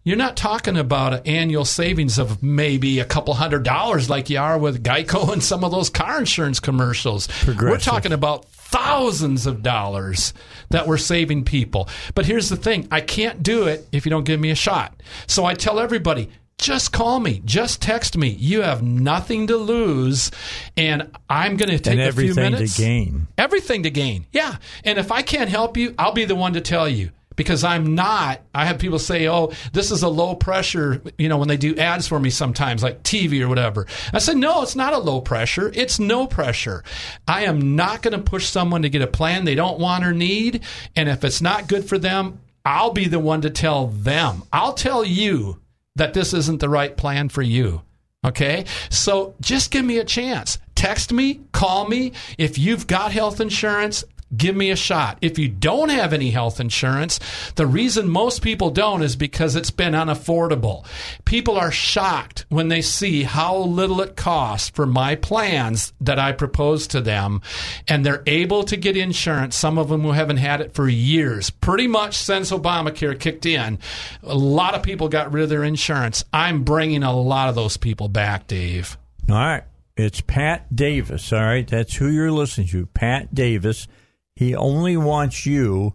you're 0.03 0.17
not 0.17 0.37
talking 0.37 0.77
about 0.77 1.13
an 1.15 1.23
annual 1.27 1.65
savings 1.65 2.19
of 2.19 2.43
maybe 2.43 3.01
a 3.01 3.05
couple 3.05 3.35
hundred 3.35 3.65
dollars 3.65 4.09
like 4.09 4.31
you 4.31 4.39
are 4.39 4.57
with 4.57 4.85
Geico 4.85 5.33
and 5.33 5.43
some 5.43 5.65
of 5.65 5.73
those 5.73 5.91
car 5.91 6.19
insurance 6.19 6.61
commercials. 6.61 7.29
We're 7.47 7.79
talking 7.79 8.13
about 8.13 8.47
thousands 8.47 9.47
of 9.47 9.63
dollars 9.63 10.33
that 10.71 10.87
we're 10.87 10.97
saving 10.97 11.45
people. 11.45 11.89
But 12.15 12.25
here's 12.25 12.49
the 12.49 12.57
thing 12.57 12.87
I 12.91 13.01
can't 13.01 13.43
do 13.43 13.67
it 13.67 13.87
if 13.91 14.07
you 14.07 14.11
don't 14.11 14.25
give 14.25 14.39
me 14.39 14.51
a 14.51 14.55
shot. 14.55 14.95
So 15.27 15.45
I 15.45 15.55
tell 15.55 15.81
everybody, 15.81 16.31
just 16.59 16.93
call 16.93 17.21
me, 17.21 17.43
just 17.45 17.83
text 17.83 18.17
me. 18.17 18.29
You 18.29 18.63
have 18.63 18.83
nothing 18.83 19.47
to 19.49 19.57
lose, 19.57 20.31
and 20.77 21.11
I'm 21.29 21.57
going 21.57 21.71
to 21.71 21.79
take 21.79 21.99
and 21.99 22.01
a 22.01 22.13
few 22.13 22.31
everything 22.31 22.53
minutes. 22.53 22.77
to 22.77 22.83
gain. 22.83 23.27
Everything 23.37 23.83
to 23.85 23.91
gain. 23.91 24.27
Yeah. 24.33 24.57
And 24.85 24.99
if 24.99 25.13
I 25.13 25.23
can't 25.23 25.51
help 25.51 25.77
you, 25.77 25.95
I'll 25.99 26.13
be 26.13 26.25
the 26.25 26.35
one 26.35 26.55
to 26.55 26.61
tell 26.61 26.89
you 26.89 27.11
because 27.37 27.63
I'm 27.63 27.95
not. 27.95 28.41
I 28.55 28.65
have 28.65 28.79
people 28.79 28.99
say, 28.99 29.29
oh, 29.29 29.53
this 29.73 29.91
is 29.91 30.03
a 30.03 30.09
low 30.09 30.35
pressure, 30.35 31.03
you 31.19 31.29
know, 31.29 31.37
when 31.37 31.49
they 31.49 31.59
do 31.59 31.77
ads 31.77 32.09
for 32.09 32.19
me 32.19 32.31
sometimes, 32.31 32.83
like 32.83 33.03
TV 33.03 33.43
or 33.43 33.49
whatever. 33.49 33.87
I 34.13 34.19
said, 34.19 34.39
no, 34.39 34.63
it's 34.63 34.75
not 34.77 34.95
a 34.95 34.99
low 34.99 35.21
pressure. 35.21 35.71
It's 35.75 35.99
no 35.99 36.27
pressure. 36.27 36.83
I 37.29 37.45
am 37.45 37.77
not 37.77 38.03
going 38.03 38.17
to 38.17 38.23
push 38.23 38.47
someone 38.47 38.83
to 38.83 38.89
get 38.89 39.03
a 39.03 39.07
plan 39.07 39.45
they 39.45 39.55
don't 39.55 39.79
want 39.79 40.05
or 40.05 40.13
need. 40.15 40.63
And 40.97 41.09
if 41.09 41.23
it's 41.23 41.43
not 41.43 41.69
good 41.69 41.87
for 41.87 41.99
them, 41.99 42.41
I'll 42.65 42.93
be 42.93 43.07
the 43.07 43.21
one 43.21 43.43
to 43.43 43.51
tell 43.51 43.89
them. 43.89 44.43
I'll 44.53 44.73
tell 44.73 45.05
you 45.05 45.61
that 45.97 46.15
this 46.15 46.33
isn't 46.33 46.61
the 46.61 46.69
right 46.69 46.97
plan 46.97 47.29
for 47.29 47.43
you. 47.43 47.83
Okay? 48.25 48.65
So 48.91 49.35
just 49.41 49.71
give 49.71 49.85
me 49.85 49.99
a 49.99 50.05
chance. 50.05 50.59
Text 50.75 51.13
me, 51.13 51.41
call 51.53 51.89
me. 51.89 52.13
If 52.39 52.59
you've 52.59 52.87
got 52.87 53.13
health 53.13 53.41
insurance, 53.41 54.05
give 54.35 54.57
me 54.57 54.71
a 54.71 54.77
shot. 54.77 55.19
If 55.21 55.39
you 55.39 55.49
don't 55.49 55.91
have 55.91 56.13
any 56.13 56.31
health 56.31 56.61
insurance, 56.61 57.21
the 57.55 57.67
reason 57.67 58.09
most 58.09 58.43
people 58.43 58.71
don't 58.71 59.03
is 59.03 59.17
because 59.17 59.57
it's 59.57 59.71
been 59.71 59.93
unaffordable. 59.93 60.87
People 61.25 61.57
are 61.57 61.71
shocked 61.71 62.47
when 62.49 62.69
they 62.69 62.83
see 62.83 63.23
how 63.23 63.57
little 63.57 64.01
it 64.01 64.17
costs 64.17 64.71
for 64.71 64.87
my 64.87 65.15
plans 65.15 65.93
that 66.01 66.19
I 66.19 66.33
propose 66.33 66.87
to 66.89 67.01
them, 67.01 67.43
and 67.89 68.05
they're 68.05 68.23
able 68.27 68.65
to 68.65 68.77
get 68.77 68.97
insurance. 68.97 69.57
Some 69.57 69.79
of 69.79 69.89
them 69.89 70.03
who 70.03 70.13
haven't 70.13 70.39
had 70.39 70.61
it 70.61 70.75
for 70.75 70.89
years, 70.89 71.51
pretty 71.51 71.87
much 71.87 72.17
since 72.17 72.51
Obamacare 72.51 73.19
kicked 73.19 73.47
in. 73.47 73.79
A 74.23 74.35
lot 74.37 74.75
of 74.75 74.83
people 74.83 75.09
got 75.09 75.33
rid 75.33 75.45
of 75.45 75.51
their 75.51 75.65
insurance. 75.65 76.25
I'm 76.33 76.65
bringing 76.65 77.03
a 77.03 77.17
lot 77.17 77.49
of 77.49 77.55
those 77.55 77.77
people 77.77 78.09
back, 78.09 78.47
Dave. 78.47 78.97
All 79.29 79.35
right. 79.37 79.65
It's 79.97 80.21
Pat 80.21 80.75
Davis. 80.75 81.33
All 81.33 81.41
right. 81.41 81.67
That's 81.67 81.95
who 81.95 82.09
you're 82.09 82.31
listening 82.31 82.69
to. 82.69 82.87
Pat 82.87 83.35
Davis. 83.35 83.89
He 84.37 84.55
only 84.55 84.97
wants 84.97 85.47
you, 85.47 85.95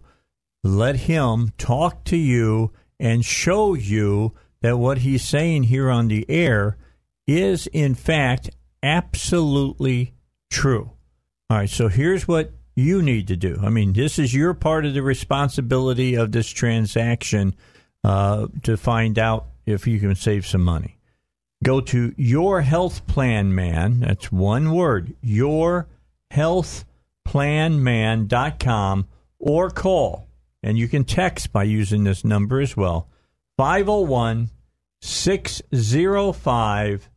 let 0.64 0.96
him 0.96 1.52
talk 1.56 2.04
to 2.04 2.16
you 2.16 2.72
and 2.98 3.24
show 3.24 3.74
you 3.74 4.34
that 4.60 4.78
what 4.78 4.98
he's 4.98 5.24
saying 5.24 5.64
here 5.64 5.88
on 5.88 6.08
the 6.08 6.28
air 6.28 6.76
is, 7.26 7.68
in 7.68 7.94
fact, 7.94 8.50
absolutely 8.82 10.14
true. 10.50 10.90
All 11.48 11.58
right, 11.58 11.70
so 11.70 11.88
here's 11.88 12.26
what 12.26 12.52
you 12.74 13.00
need 13.00 13.28
to 13.28 13.36
do. 13.36 13.58
I 13.62 13.68
mean, 13.68 13.92
this 13.92 14.18
is 14.18 14.34
your 14.34 14.54
part 14.54 14.84
of 14.86 14.94
the 14.94 15.02
responsibility 15.02 16.14
of 16.14 16.32
this 16.32 16.48
transaction 16.48 17.54
uh, 18.02 18.48
to 18.64 18.76
find 18.76 19.18
out 19.18 19.46
if 19.66 19.86
you 19.86 20.00
can 20.00 20.14
save 20.14 20.46
some 20.46 20.64
money. 20.64 20.98
Go 21.62 21.80
to 21.80 22.12
your 22.16 22.62
health 22.62 23.06
plan 23.06 23.54
man. 23.54 24.00
That's 24.00 24.32
one 24.32 24.72
word. 24.72 25.14
Your 25.20 25.86
health 26.30 26.84
planman.com 27.26 29.08
or 29.38 29.70
call, 29.70 30.28
and 30.62 30.78
you 30.78 30.88
can 30.88 31.04
text 31.04 31.52
by 31.52 31.64
using 31.64 32.04
this 32.04 32.24
number 32.24 32.60
as 32.60 32.76
well 32.76 33.08
501 33.56 34.50
605 35.00 37.08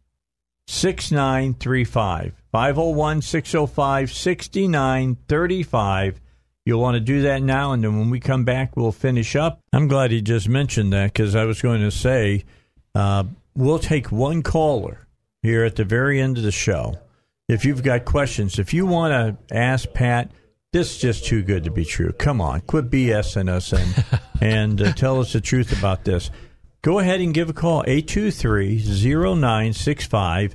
6935. 0.67 2.33
501 2.51 3.21
605 3.21 4.11
6935. 4.11 6.21
You'll 6.65 6.81
want 6.81 6.95
to 6.95 6.99
do 6.99 7.21
that 7.23 7.43
now, 7.43 7.73
and 7.73 7.83
then 7.83 7.99
when 7.99 8.09
we 8.09 8.19
come 8.19 8.43
back, 8.43 8.75
we'll 8.75 8.91
finish 8.91 9.35
up. 9.35 9.59
I'm 9.71 9.87
glad 9.87 10.09
he 10.09 10.21
just 10.21 10.49
mentioned 10.49 10.91
that 10.93 11.13
because 11.13 11.35
I 11.35 11.43
was 11.43 11.61
going 11.61 11.81
to 11.81 11.91
say 11.91 12.43
uh, 12.95 13.25
we'll 13.55 13.77
take 13.77 14.11
one 14.11 14.41
caller 14.41 15.07
here 15.43 15.63
at 15.63 15.75
the 15.75 15.83
very 15.83 16.19
end 16.19 16.37
of 16.37 16.43
the 16.43 16.51
show 16.51 16.95
if 17.47 17.63
you've 17.65 17.83
got 17.83 18.05
questions, 18.05 18.57
if 18.59 18.73
you 18.73 18.85
want 18.85 19.13
to 19.13 19.37
ask 19.55 19.91
Pat, 19.93 20.31
this 20.73 20.91
is 20.91 20.97
just 20.97 21.25
too 21.25 21.41
good 21.43 21.63
to 21.63 21.71
be 21.71 21.85
true. 21.85 22.11
Come 22.11 22.41
on, 22.41 22.59
quit 22.61 22.89
BSing 22.89 23.47
us 23.49 23.71
and 23.71 24.03
and 24.41 24.81
uh, 24.81 24.93
tell 24.93 25.19
us 25.19 25.33
the 25.33 25.41
truth 25.41 25.77
about 25.77 26.03
this. 26.03 26.31
Go 26.81 26.97
ahead 26.99 27.21
and 27.21 27.33
give 27.33 27.49
a 27.49 27.53
call 27.53 27.83
823-0965. 27.85 30.53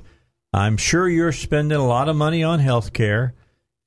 I'm 0.53 0.77
sure 0.77 1.09
you're 1.09 1.31
spending 1.31 1.77
a 1.77 1.85
lot 1.85 2.07
of 2.07 2.15
money 2.15 2.43
on 2.43 2.59
health 2.59 2.93
care 2.93 3.33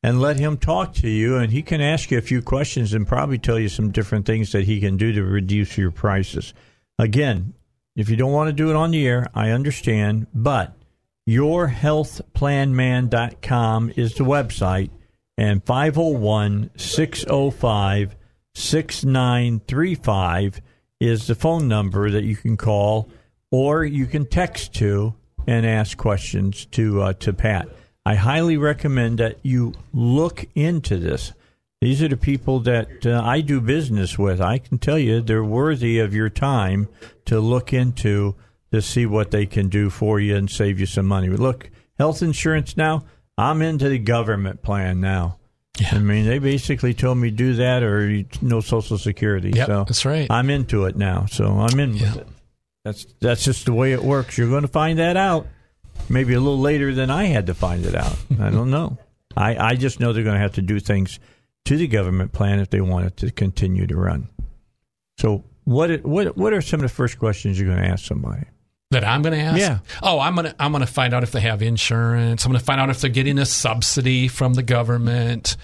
and 0.03 0.21
let 0.21 0.39
him 0.39 0.59
talk 0.59 0.93
to 0.95 1.09
you 1.09 1.37
and 1.37 1.53
he 1.53 1.63
can 1.63 1.81
ask 1.81 2.11
you 2.11 2.19
a 2.19 2.23
few 2.23 2.43
questions 2.43 2.93
and 2.93 3.07
probably 3.07 3.39
tell 3.39 3.59
you 3.59 3.71
some 3.71 3.91
different 3.91 4.27
things 4.27 4.53
that 4.53 4.65
he 4.65 4.79
can 4.81 4.99
do 4.99 5.13
to 5.13 5.23
reduce 5.23 5.79
your 5.79 5.91
prices. 5.91 6.53
Again, 6.99 7.55
if 7.97 8.11
you 8.11 8.17
don't 8.17 8.33
want 8.33 8.49
to 8.49 8.53
do 8.53 8.69
it 8.71 8.77
on 8.77 8.91
the 8.91 9.07
air, 9.07 9.29
I 9.35 9.51
understand, 9.51 10.27
but 10.35 10.77
yourhealthplanman.com 11.29 13.93
is 13.97 14.15
the 14.15 14.25
website, 14.25 14.91
and 15.37 15.63
501 15.65 16.71
605 16.77 18.17
6935 18.57 20.63
is 21.01 21.27
the 21.27 21.35
phone 21.35 21.67
number 21.67 22.09
that 22.11 22.23
you 22.25 22.37
can 22.37 22.57
call 22.57 23.11
or 23.51 23.85
you 23.85 24.07
can 24.07 24.27
text 24.27 24.73
to 24.75 25.13
and 25.47 25.67
ask 25.67 25.99
questions 25.99 26.67
to 26.67 27.03
uh, 27.03 27.13
to 27.15 27.33
Pat. 27.33 27.69
I 28.07 28.17
highly 28.17 28.57
recommend 28.57 29.19
that 29.19 29.39
you 29.43 29.75
look 29.93 30.47
into 30.55 30.99
this. 30.99 31.33
These 31.81 32.03
are 32.03 32.09
the 32.09 32.17
people 32.17 32.61
that 32.61 33.07
uh, 33.07 33.23
I 33.25 33.41
do 33.41 33.61
business 33.61 34.19
with. 34.19 34.41
I 34.41 34.59
can 34.59 34.79
tell 34.79 34.99
you 34.99 35.21
they're 35.21 35.45
worthy 35.45 35.99
of 35.99 36.15
your 36.15 36.31
time 36.31 36.89
to 37.27 37.41
look 37.41 37.73
into 37.73 38.37
to 38.73 38.83
see 38.83 39.07
what 39.07 39.31
they 39.31 39.47
can 39.47 39.69
do 39.69 39.91
for 39.91 40.19
you 40.21 40.37
and 40.37 40.51
save 40.51 40.81
you 40.81 40.87
some 40.87 41.07
money. 41.07 41.29
But 41.29 41.41
look, 41.41 41.71
health 41.99 42.23
insurance 42.23 42.77
now, 42.77 43.05
I'm 43.37 43.63
into 43.63 43.89
the 43.89 43.99
government 43.99 44.63
plan 44.63 45.01
now. 45.01 45.39
Yeah. 45.81 45.91
I 45.93 45.99
mean, 45.99 46.25
they 46.25 46.39
basically 46.39 46.95
told 46.95 47.19
me 47.19 47.31
do 47.31 47.55
that 47.55 47.83
or 47.83 48.23
no 48.41 48.61
Social 48.61 48.97
Security. 48.97 49.51
Yep, 49.55 49.67
so 49.67 49.85
that's 49.85 50.05
right. 50.05 50.31
I'm 50.31 50.49
into 50.49 50.85
it 50.85 50.97
now, 50.97 51.27
so 51.27 51.47
I'm 51.47 51.79
in 51.81 51.93
with 51.95 52.17
it. 52.17 52.29
That's 52.85 53.07
that's 53.21 53.45
just 53.45 53.67
the 53.67 53.73
way 53.73 53.93
it 53.93 54.03
works. 54.03 54.39
You're 54.39 54.51
going 54.51 54.63
to 54.63 54.69
find 54.69 54.99
that 54.99 55.17
out 55.17 55.47
maybe 56.09 56.35
a 56.35 56.41
little 56.41 56.61
later 56.61 56.95
than 56.95 57.11
I 57.11 57.25
had 57.25 57.47
to 57.47 57.55
find 57.55 57.85
it 57.87 57.95
out. 57.95 58.17
I 58.41 58.51
don't 58.51 58.71
know. 58.71 58.99
I, 59.37 59.57
I 59.57 59.75
just 59.75 59.99
know 59.99 60.13
they're 60.13 60.23
going 60.23 60.37
to 60.37 60.41
have 60.41 60.55
to 60.55 60.63
do 60.63 60.79
things 60.79 61.19
to 61.65 61.77
the 61.77 61.89
government 61.89 62.33
plan 62.33 62.61
if 62.61 62.71
they 62.71 62.81
want 62.81 63.07
it 63.07 63.17
to 63.19 63.31
continue 63.31 63.87
to 63.87 63.97
run. 63.97 64.29
So, 65.19 65.45
what 65.65 66.05
what 66.05 66.37
what 66.37 66.53
are 66.53 66.61
some 66.61 66.81
of 66.81 66.83
the 66.83 66.95
first 66.95 67.19
questions 67.19 67.59
you're 67.59 67.69
going 67.69 67.83
to 67.83 67.89
ask 67.89 68.05
somebody? 68.05 68.45
That 68.95 69.05
I'm 69.05 69.23
going 69.23 69.35
to 69.35 69.41
ask? 69.41 69.59
Yeah. 69.59 69.79
Oh, 70.03 70.19
I'm 70.19 70.35
going 70.35 70.47
to 70.47 70.55
I'm 70.59 70.73
going 70.73 70.85
to 70.85 70.91
find 70.91 71.13
out 71.13 71.23
if 71.23 71.33
they 71.33 71.41
have 71.41 71.63
insurance. 71.63 72.45
I'm 72.45 72.51
going 72.51 72.59
to 72.59 72.65
find 72.65 72.81
out 72.81 72.91
if 72.91 73.01
they're 73.01 73.11
getting 73.11 73.39
a 73.39 73.47
subsidy 73.47 74.29
from 74.29 74.55
the 74.55 74.63
government. 74.63 75.57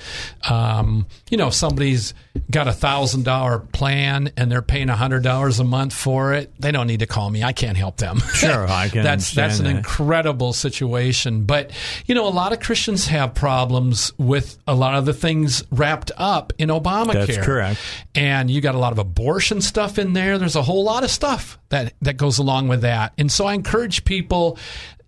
Um, 0.49 1.07
you 1.31 1.37
know, 1.37 1.51
somebody's 1.51 2.13
got 2.51 2.69
a 2.69 2.73
thousand 2.73 3.25
dollar 3.25 3.61
plan 3.61 4.33
and 4.37 4.51
they're 4.51 4.63
paying 4.63 4.89
a 4.89 4.97
hundred 4.97 5.23
dollars 5.23 5.61
a 5.61 5.65
month 5.65 5.93
for 5.93 6.35
it. 6.35 6.53
They 6.61 6.73
don't 6.73 6.87
need 6.87 7.01
to 7.01 7.07
call 7.07 7.31
me. 7.31 7.43
I 7.43 7.53
can't 7.53 7.77
help 7.77 7.97
them. 7.97 8.21
Sure, 8.41 8.67
I 8.67 8.89
can. 8.89 9.03
that's 9.03 9.35
that's 9.35 9.59
an 9.59 9.67
that. 9.67 9.77
incredible 9.77 10.55
situation. 10.55 11.45
But 11.45 11.73
you 12.07 12.15
know, 12.15 12.27
a 12.27 12.31
lot 12.31 12.55
of 12.55 12.61
Christians 12.61 13.07
have 13.09 13.35
problems 13.35 14.13
with 14.17 14.57
a 14.67 14.75
lot 14.75 14.95
of 14.95 15.05
the 15.05 15.13
things 15.13 15.63
wrapped 15.71 16.11
up 16.17 16.55
in 16.57 16.71
Obamacare. 16.71 17.27
That's 17.27 17.45
correct. 17.45 17.81
And 18.15 18.51
you 18.51 18.63
got 18.63 18.75
a 18.75 18.79
lot 18.79 18.93
of 18.93 18.99
abortion 18.99 19.61
stuff 19.61 19.99
in 19.99 20.15
there. 20.15 20.39
There's 20.39 20.57
a 20.57 20.63
whole 20.63 20.85
lot 20.85 21.05
of 21.05 21.11
stuff 21.11 21.60
that 21.71 21.95
that 22.03 22.17
goes 22.17 22.39
along 22.39 22.69
with 22.69 22.83
that. 22.83 23.13
And 23.19 23.33
so 23.33 23.47
I 23.47 23.55
encourage 23.55 24.05
people, 24.05 24.59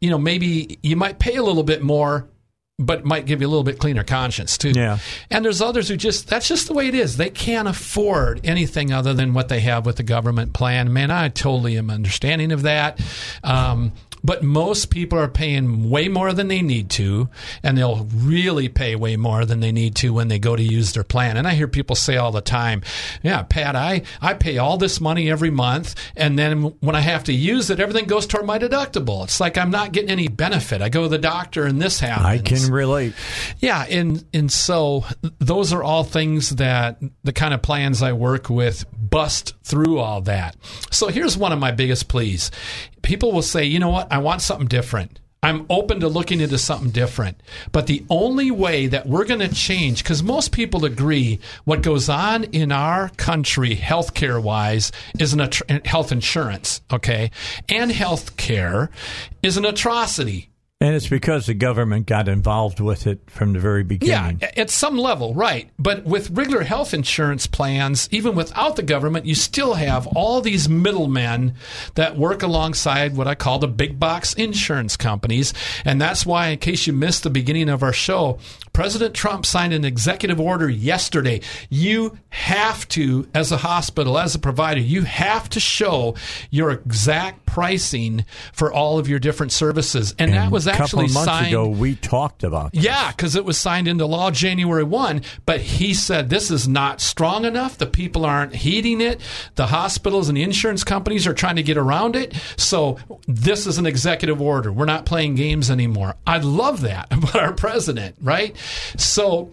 you 0.01 0.11
know, 0.11 0.19
maybe 0.19 0.79
you 0.83 0.97
might 0.97 1.19
pay 1.19 1.37
a 1.37 1.43
little 1.43 1.63
bit 1.63 1.83
more 1.83 2.29
but 2.79 3.05
might 3.05 3.27
give 3.27 3.41
you 3.41 3.47
a 3.47 3.51
little 3.51 3.65
bit 3.65 3.79
cleaner 3.79 4.03
conscience 4.03 4.59
too. 4.59 4.71
Yeah. 4.71 4.99
And 5.31 5.45
there's 5.45 5.63
others 5.63 5.89
who 5.89 5.97
just 5.97 6.29
that's 6.29 6.49
just 6.49 6.67
the 6.67 6.75
way 6.75 6.89
it 6.89 6.95
is. 6.95 7.17
They 7.17 7.31
can't 7.31 7.69
afford 7.69 8.41
anything 8.45 8.93
other 8.93 9.15
than 9.15 9.35
what 9.35 9.49
they 9.49 9.61
have 9.61 9.87
with 9.87 9.97
the 9.97 10.03
government 10.03 10.53
plan. 10.53 10.93
Man, 10.93 11.11
I 11.11 11.29
totally 11.29 11.77
am 11.79 11.91
understanding 11.91 12.53
of 12.53 12.63
that. 12.63 13.01
Um, 13.45 13.93
but 14.25 14.43
most 14.43 14.91
people 14.91 15.19
are 15.19 15.29
paying 15.29 15.91
way 15.91 16.09
more 16.09 16.33
than 16.33 16.49
they 16.49 16.63
need 16.63 16.91
to, 16.91 17.29
and 17.63 17.77
they'll 17.77 18.07
really 18.15 18.69
pay 18.69 18.95
way 18.95 19.17
more 19.17 19.45
than 19.45 19.61
they 19.61 19.73
need 19.73 19.95
to 19.97 20.13
when 20.13 20.29
they 20.29 20.39
go 20.39 20.57
to 20.57 20.63
use 20.63 20.93
their 20.93 21.05
plan. 21.05 21.37
And 21.37 21.47
I 21.47 21.55
hear 21.55 21.69
people 21.69 21.97
say 21.97 22.17
all 22.17 22.33
the 22.33 22.41
time, 22.41 22.83
"Yeah, 23.23 23.43
Pat, 23.43 23.77
I 23.77 24.03
I 24.21 24.35
pay 24.35 24.59
all 24.59 24.77
this 24.77 25.01
money 25.01 25.31
every 25.31 25.51
month, 25.51 25.95
and 26.17 26.39
then 26.39 26.75
when 26.81 26.95
I 26.95 27.01
have 27.01 27.25
to 27.25 27.33
use 27.33 27.71
it, 27.71 27.81
everything 27.81 28.07
goes 28.07 28.27
toward 28.27 28.47
my 28.47 28.59
deductible. 28.59 29.25
It's 29.25 29.41
like 29.41 29.59
I'm 29.59 29.71
not 29.71 29.93
getting 29.93 30.11
any 30.11 30.29
benefit. 30.29 30.83
I 30.83 30.89
go 30.89 31.03
to 31.03 31.09
the 31.09 31.19
doctor, 31.19 31.65
and 31.65 31.81
this 31.81 32.01
happens." 32.01 32.27
I 32.27 32.39
can 32.39 32.71
relate. 32.73 33.15
Yeah, 33.59 33.85
and 33.89 34.25
and 34.33 34.51
so 34.51 35.05
those 35.39 35.73
are 35.73 35.83
all 35.83 36.05
things 36.05 36.51
that 36.51 36.99
the 37.25 37.33
kind 37.33 37.55
of 37.55 37.63
plans 37.63 38.03
I 38.03 38.13
work 38.13 38.49
with 38.49 38.85
bust 38.93 39.55
through 39.65 39.99
all 39.99 40.21
that. 40.23 40.57
So 40.91 41.09
here's 41.09 41.37
one 41.37 41.53
of 41.53 41.59
my 41.59 41.71
biggest 41.71 42.09
pleas. 42.09 42.51
People 43.03 43.33
will 43.33 43.43
say, 43.43 43.65
"You 43.65 43.79
know 43.79 43.91
what? 43.91 44.13
I 44.13 44.19
want 44.19 44.43
something 44.43 44.69
different." 44.69 45.19
I'm 45.45 45.67
open 45.69 45.99
to 46.01 46.09
looking 46.09 46.41
into 46.41 46.57
something 46.57 46.91
different. 46.91 47.41
But 47.73 47.89
the 47.89 48.05
only 48.09 48.53
way 48.53 48.87
that 48.87 49.09
we're 49.09 49.25
going 49.25 49.41
to 49.41 49.53
change, 49.53 50.05
because 50.05 50.23
most 50.23 50.53
people 50.53 50.85
agree 50.85 51.41
what 51.65 51.83
goes 51.83 52.09
on 52.09 52.45
in 52.45 52.71
our 52.71 53.09
country, 53.17 53.75
healthcare 53.75 54.41
wise, 54.41 54.93
is 55.19 55.33
an 55.33 55.41
atro- 55.41 55.85
health 55.85 56.13
insurance, 56.13 56.81
okay? 56.93 57.33
And 57.69 57.91
healthcare 57.91 58.91
is 59.43 59.57
an 59.57 59.65
atrocity. 59.65 60.52
And 60.83 60.97
it's 60.97 61.07
because 61.07 61.47
the 61.47 61.55
government 61.55 62.07
got 62.07 62.27
involved 62.27 62.81
with 62.81 63.07
it 63.07 63.21
from 63.31 63.53
the 63.53 63.61
very 63.61 63.85
beginning. 63.85 64.41
Yeah, 64.43 64.51
at 64.57 64.69
some 64.69 64.99
level, 64.99 65.33
right. 65.33 65.71
But 65.79 66.03
with 66.05 66.31
regular 66.31 66.65
health 66.65 66.93
insurance 66.93 67.47
plans, 67.47 68.09
even 68.11 68.35
without 68.35 68.75
the 68.75 68.83
government, 68.83 69.25
you 69.25 69.37
still 69.37 69.75
have 69.75 70.09
all 70.09 70.41
these 70.41 70.69
middlemen 70.69 71.55
that 71.95 72.17
work 72.17 72.43
alongside 72.43 73.17
what 73.17 73.29
I 73.29 73.37
call 73.37 73.61
the 73.61 73.69
big 73.69 74.01
box 74.01 74.35
insurance 74.35 74.97
companies. 74.97 75.55
And 75.85 76.01
that's 76.01 76.27
why, 76.27 76.49
in 76.49 76.59
case 76.59 76.85
you 76.89 76.93
missed 76.93 77.23
the 77.23 77.31
beginning 77.31 77.69
of 77.69 77.85
our 77.85 77.93
show, 77.93 78.41
President 78.73 79.15
Trump 79.15 79.45
signed 79.45 79.73
an 79.73 79.85
executive 79.85 80.41
order 80.41 80.69
yesterday. 80.69 81.41
You 81.69 82.19
have 82.31 82.89
to, 82.89 83.29
as 83.35 83.53
a 83.53 83.59
hospital, 83.59 84.19
as 84.19 84.35
a 84.35 84.39
provider, 84.39 84.81
you 84.81 85.03
have 85.03 85.49
to 85.51 85.61
show 85.61 86.15
your 86.51 86.71
exact 86.71 87.45
pricing 87.45 88.25
for 88.53 88.73
all 88.73 88.99
of 88.99 89.09
your 89.09 89.19
different 89.19 89.53
services. 89.53 90.15
And, 90.19 90.33
that 90.33 90.51
was 90.51 90.67
actually 90.67 90.85
a 90.85 90.87
couple 90.87 91.01
of 91.05 91.15
months 91.15 91.25
signed. 91.27 91.49
ago. 91.49 91.69
We 91.69 91.97
talked 91.97 92.45
about. 92.45 92.73
This. 92.73 92.85
Yeah, 92.85 93.11
because 93.11 93.37
it 93.37 93.45
was 93.45 93.59
signed 93.59 93.89
into 93.89 94.07
law 94.07 94.31
January 94.31 94.85
1. 94.85 95.21
But 95.45 95.61
he 95.61 95.93
said 95.93 96.31
this 96.31 96.51
is 96.51 96.67
not 96.67 97.03
strong 97.03 97.45
enough. 97.45 97.77
The 97.77 97.87
people 97.87 98.25
aren't 98.25 98.55
heeding 98.55 99.03
it. 99.03 99.21
The 99.57 99.67
hospitals 99.67 100.29
and 100.31 100.39
the 100.39 100.43
insurance 100.43 100.83
companies 100.83 101.27
are 101.27 101.35
trying 101.35 101.57
to 101.57 101.63
get 101.63 101.77
around 101.77 102.17
it. 102.17 102.35
So 102.57 102.99
this 103.27 103.67
is 103.67 103.77
an 103.77 103.85
executive 103.85 104.41
order. 104.41 104.73
We're 104.73 104.87
not 104.87 105.05
playing 105.05 105.35
games 105.35 105.71
anymore. 105.71 106.17
I 106.27 106.39
love 106.39 106.81
that 106.83 107.09
about 107.13 107.37
our 107.37 107.53
president, 107.53 108.17
right? 108.23 108.57
So 108.97 109.53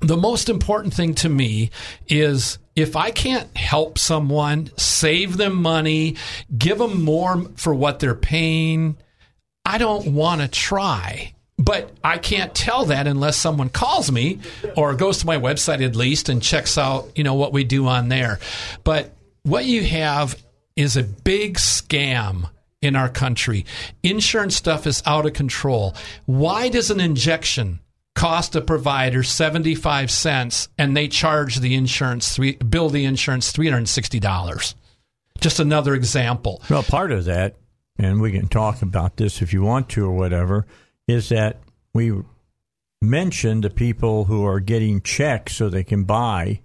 the 0.00 0.16
most 0.16 0.48
important 0.48 0.94
thing 0.94 1.14
to 1.16 1.28
me 1.28 1.70
is 2.08 2.58
if 2.76 2.96
I 2.96 3.10
can't 3.10 3.56
help 3.56 3.98
someone, 3.98 4.70
save 4.76 5.36
them 5.36 5.54
money, 5.54 6.16
give 6.56 6.78
them 6.78 7.02
more 7.02 7.46
for 7.56 7.74
what 7.74 8.00
they're 8.00 8.14
paying, 8.14 8.96
I 9.64 9.78
don't 9.78 10.14
want 10.14 10.40
to 10.40 10.48
try. 10.48 11.34
But 11.56 11.92
I 12.02 12.18
can't 12.18 12.54
tell 12.54 12.86
that 12.86 13.06
unless 13.06 13.36
someone 13.36 13.68
calls 13.68 14.10
me 14.10 14.40
or 14.76 14.94
goes 14.94 15.18
to 15.18 15.26
my 15.26 15.38
website 15.38 15.84
at 15.84 15.94
least 15.94 16.28
and 16.28 16.42
checks 16.42 16.76
out, 16.76 17.10
you 17.14 17.22
know, 17.22 17.34
what 17.34 17.52
we 17.52 17.62
do 17.62 17.86
on 17.86 18.08
there. 18.08 18.40
But 18.82 19.14
what 19.44 19.64
you 19.64 19.84
have 19.84 20.36
is 20.74 20.96
a 20.96 21.04
big 21.04 21.56
scam 21.58 22.50
in 22.82 22.96
our 22.96 23.08
country. 23.08 23.64
Insurance 24.02 24.56
stuff 24.56 24.86
is 24.86 25.02
out 25.06 25.26
of 25.26 25.32
control. 25.32 25.94
Why 26.26 26.68
does 26.68 26.90
an 26.90 27.00
injection 27.00 27.78
cost 28.14 28.54
a 28.56 28.60
provider 28.60 29.22
75 29.22 30.10
cents 30.10 30.68
and 30.78 30.96
they 30.96 31.08
charge 31.08 31.56
the 31.56 31.74
insurance 31.74 32.34
three, 32.34 32.56
bill 32.56 32.88
the 32.88 33.04
insurance 33.04 33.52
$360? 33.52 34.74
Just 35.40 35.60
another 35.60 35.94
example. 35.94 36.62
Well, 36.70 36.82
part 36.82 37.12
of 37.12 37.24
that, 37.24 37.56
and 37.98 38.20
we 38.20 38.32
can 38.32 38.48
talk 38.48 38.82
about 38.82 39.16
this 39.16 39.42
if 39.42 39.52
you 39.52 39.62
want 39.62 39.88
to 39.90 40.06
or 40.06 40.12
whatever, 40.12 40.66
is 41.08 41.28
that 41.30 41.60
we 41.92 42.12
mentioned 43.02 43.64
the 43.64 43.70
people 43.70 44.24
who 44.24 44.44
are 44.46 44.60
getting 44.60 45.00
checks 45.02 45.56
so 45.56 45.68
they 45.68 45.84
can 45.84 46.04
buy 46.04 46.60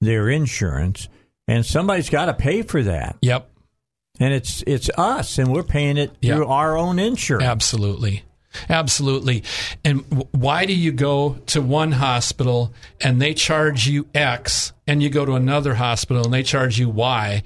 their 0.00 0.28
insurance, 0.28 1.08
and 1.46 1.64
somebody's 1.64 2.10
got 2.10 2.26
to 2.26 2.34
pay 2.34 2.62
for 2.62 2.82
that. 2.82 3.16
Yep. 3.22 3.50
And 4.20 4.32
it's 4.34 4.62
it's 4.66 4.90
us, 4.96 5.38
and 5.38 5.52
we're 5.52 5.62
paying 5.62 5.96
it 5.96 6.12
Yep. 6.20 6.36
through 6.36 6.46
our 6.46 6.76
own 6.76 6.98
insurance. 6.98 7.44
Absolutely. 7.44 8.22
Absolutely. 8.68 9.42
And 9.84 10.08
w- 10.10 10.28
why 10.32 10.66
do 10.66 10.74
you 10.74 10.92
go 10.92 11.34
to 11.46 11.60
one 11.62 11.92
hospital 11.92 12.72
and 13.00 13.20
they 13.20 13.34
charge 13.34 13.86
you 13.86 14.06
X 14.14 14.72
and 14.86 15.02
you 15.02 15.10
go 15.10 15.24
to 15.24 15.32
another 15.32 15.74
hospital 15.74 16.24
and 16.24 16.32
they 16.32 16.42
charge 16.42 16.78
you 16.78 16.88
Y 16.88 17.42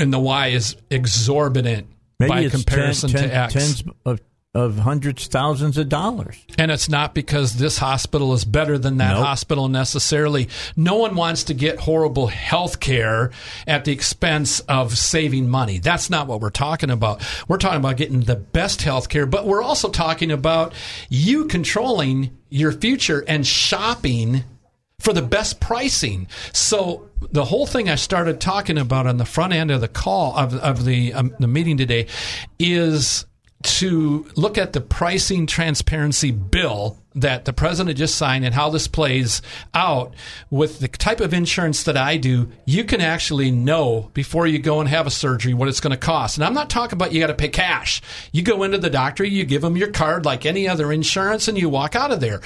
and 0.00 0.12
the 0.12 0.18
Y 0.20 0.48
is 0.48 0.76
exorbitant 0.90 1.88
Maybe 2.18 2.28
by 2.28 2.48
comparison 2.48 3.10
ten, 3.10 3.20
ten, 3.22 3.30
to 3.30 3.36
X? 3.36 3.52
tens 3.52 3.84
of, 4.04 4.20
of 4.54 4.78
hundreds, 4.80 5.28
thousands 5.28 5.78
of 5.78 5.88
dollars. 5.88 6.36
And 6.58 6.70
it's 6.70 6.88
not 6.88 7.14
because 7.14 7.54
this 7.56 7.78
hospital 7.78 8.34
is 8.34 8.44
better 8.44 8.76
than 8.76 8.98
that 8.98 9.14
Nope. 9.14 9.24
hospital 9.24 9.68
necessarily. 9.68 10.48
No 10.76 10.96
one 10.96 11.14
wants 11.14 11.44
to 11.44 11.54
get 11.54 11.80
horrible 11.80 12.26
health 12.26 12.78
care 12.78 13.30
at 13.66 13.86
the 13.86 13.92
expense 13.92 14.60
of 14.60 14.98
saving 14.98 15.48
money. 15.48 15.78
That's 15.78 16.10
not 16.10 16.26
what 16.26 16.40
we're 16.42 16.50
talking 16.50 16.90
about. 16.90 17.22
We're 17.48 17.56
talking 17.56 17.78
about 17.78 17.96
getting 17.96 18.20
the 18.20 18.36
best 18.36 18.82
health 18.82 19.08
care, 19.08 19.24
but 19.24 19.46
we're 19.46 19.62
also 19.62 19.88
talking 19.88 20.30
about 20.30 20.74
you 21.08 21.46
controlling 21.46 22.36
your 22.50 22.72
future 22.72 23.24
and 23.26 23.46
shopping 23.46 24.44
for 24.98 25.14
the 25.14 25.22
best 25.22 25.60
pricing. 25.60 26.28
So 26.52 27.08
the 27.30 27.46
whole 27.46 27.66
thing 27.66 27.88
I 27.88 27.94
started 27.94 28.38
talking 28.38 28.76
about 28.76 29.06
on 29.06 29.16
the 29.16 29.24
front 29.24 29.54
end 29.54 29.70
of 29.70 29.80
the 29.80 29.88
call 29.88 30.36
of, 30.36 30.54
of 30.56 30.84
the 30.84 31.14
um, 31.14 31.34
the 31.40 31.48
meeting 31.48 31.78
today 31.78 32.06
is 32.58 33.24
to 33.62 34.26
look 34.36 34.58
at 34.58 34.72
the 34.72 34.80
pricing 34.80 35.46
transparency 35.46 36.30
bill 36.30 36.98
that 37.14 37.44
the 37.44 37.52
president 37.52 37.98
just 37.98 38.14
signed 38.14 38.44
and 38.44 38.54
how 38.54 38.70
this 38.70 38.88
plays 38.88 39.42
out 39.74 40.14
with 40.50 40.78
the 40.80 40.88
type 40.88 41.20
of 41.20 41.34
insurance 41.34 41.82
that 41.82 41.96
I 41.96 42.16
do, 42.16 42.50
you 42.64 42.84
can 42.84 43.00
actually 43.00 43.50
know 43.50 44.10
before 44.14 44.46
you 44.46 44.58
go 44.58 44.80
and 44.80 44.88
have 44.88 45.06
a 45.06 45.10
surgery 45.10 45.52
what 45.54 45.68
it's 45.68 45.80
going 45.80 45.90
to 45.90 45.96
cost. 45.96 46.36
And 46.38 46.44
I'm 46.44 46.54
not 46.54 46.70
talking 46.70 46.96
about 46.96 47.12
you 47.12 47.20
got 47.20 47.26
to 47.26 47.34
pay 47.34 47.48
cash. 47.48 48.00
You 48.32 48.42
go 48.42 48.62
into 48.62 48.78
the 48.78 48.90
doctor, 48.90 49.24
you 49.24 49.44
give 49.44 49.62
them 49.62 49.76
your 49.76 49.90
card 49.90 50.24
like 50.24 50.46
any 50.46 50.68
other 50.68 50.90
insurance 50.90 51.48
and 51.48 51.58
you 51.58 51.68
walk 51.68 51.94
out 51.94 52.12
of 52.12 52.20
there 52.20 52.40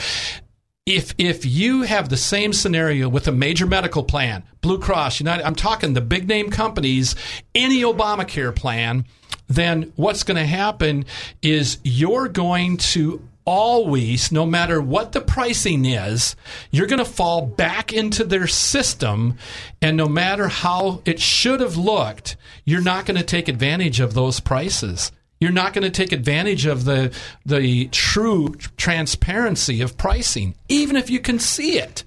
if 0.86 1.14
if 1.18 1.44
you 1.44 1.82
have 1.82 2.08
the 2.08 2.16
same 2.16 2.52
scenario 2.52 3.08
with 3.08 3.26
a 3.26 3.32
major 3.32 3.66
medical 3.66 4.04
plan, 4.04 4.44
Blue 4.60 4.78
Cross, 4.78 5.18
United, 5.18 5.44
I'm 5.44 5.56
talking 5.56 5.92
the 5.92 6.00
big 6.00 6.28
name 6.28 6.48
companies, 6.48 7.16
any 7.56 7.82
Obamacare 7.82 8.54
plan, 8.54 9.04
then 9.48 9.92
what's 9.96 10.22
going 10.22 10.36
to 10.36 10.46
happen 10.46 11.04
is 11.42 11.78
you're 11.84 12.28
going 12.28 12.76
to 12.76 13.22
always, 13.46 14.32
no 14.32 14.44
matter 14.44 14.82
what 14.82 15.12
the 15.12 15.20
pricing 15.20 15.84
is, 15.84 16.36
you're 16.70 16.88
going 16.88 16.98
to 16.98 17.04
fall 17.04 17.46
back 17.46 17.92
into 17.92 18.24
their 18.24 18.46
system. 18.46 19.38
And 19.80 19.96
no 19.96 20.08
matter 20.08 20.48
how 20.48 21.00
it 21.04 21.20
should 21.20 21.60
have 21.60 21.76
looked, 21.76 22.36
you're 22.64 22.82
not 22.82 23.06
going 23.06 23.16
to 23.16 23.24
take 23.24 23.48
advantage 23.48 24.00
of 24.00 24.14
those 24.14 24.40
prices. 24.40 25.12
You're 25.40 25.52
not 25.52 25.74
going 25.74 25.84
to 25.84 25.90
take 25.90 26.12
advantage 26.12 26.66
of 26.66 26.84
the 26.84 27.14
the 27.44 27.88
true 27.88 28.54
transparency 28.78 29.82
of 29.82 29.98
pricing, 29.98 30.54
even 30.68 30.96
if 30.96 31.10
you 31.10 31.20
can 31.20 31.38
see 31.38 31.78
it. 31.78 32.04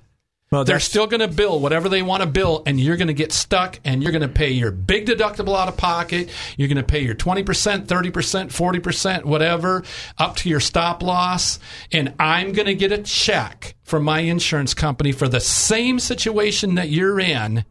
Well, 0.51 0.63
They're 0.63 0.79
still 0.79 1.05
going 1.05 1.19
to 1.19 1.27
bill 1.27 1.59
whatever 1.59 1.89
they 1.89 2.01
want 2.01 2.23
to 2.23 2.27
bill, 2.27 2.63
and 2.65 2.79
you're 2.79 2.97
going 2.97 3.07
to 3.07 3.13
get 3.13 3.31
stuck, 3.31 3.79
and 3.85 4.01
you're 4.01 4.12
going 4.12 4.23
to 4.23 4.27
pay 4.27 4.49
your 4.49 4.71
big 4.71 5.05
deductible 5.05 5.55
out 5.55 5.67
of 5.67 5.77
pocket. 5.77 6.31
You're 6.57 6.67
going 6.67 6.77
to 6.77 6.83
pay 6.83 7.01
your 7.01 7.13
20%, 7.13 7.43
30%, 7.85 7.85
40%, 7.85 9.25
whatever, 9.25 9.83
up 10.17 10.38
to 10.38 10.49
your 10.49 10.59
stop 10.59 11.03
loss. 11.03 11.59
And 11.91 12.15
I'm 12.19 12.53
going 12.53 12.65
to 12.65 12.73
get 12.73 12.91
a 12.91 12.97
check 12.97 13.75
from 13.83 14.03
my 14.03 14.21
insurance 14.21 14.73
company 14.73 15.12
for 15.12 15.27
the 15.27 15.39
same 15.39 15.99
situation 15.99 16.75
that 16.75 16.89
you're 16.89 17.19
in 17.19 17.63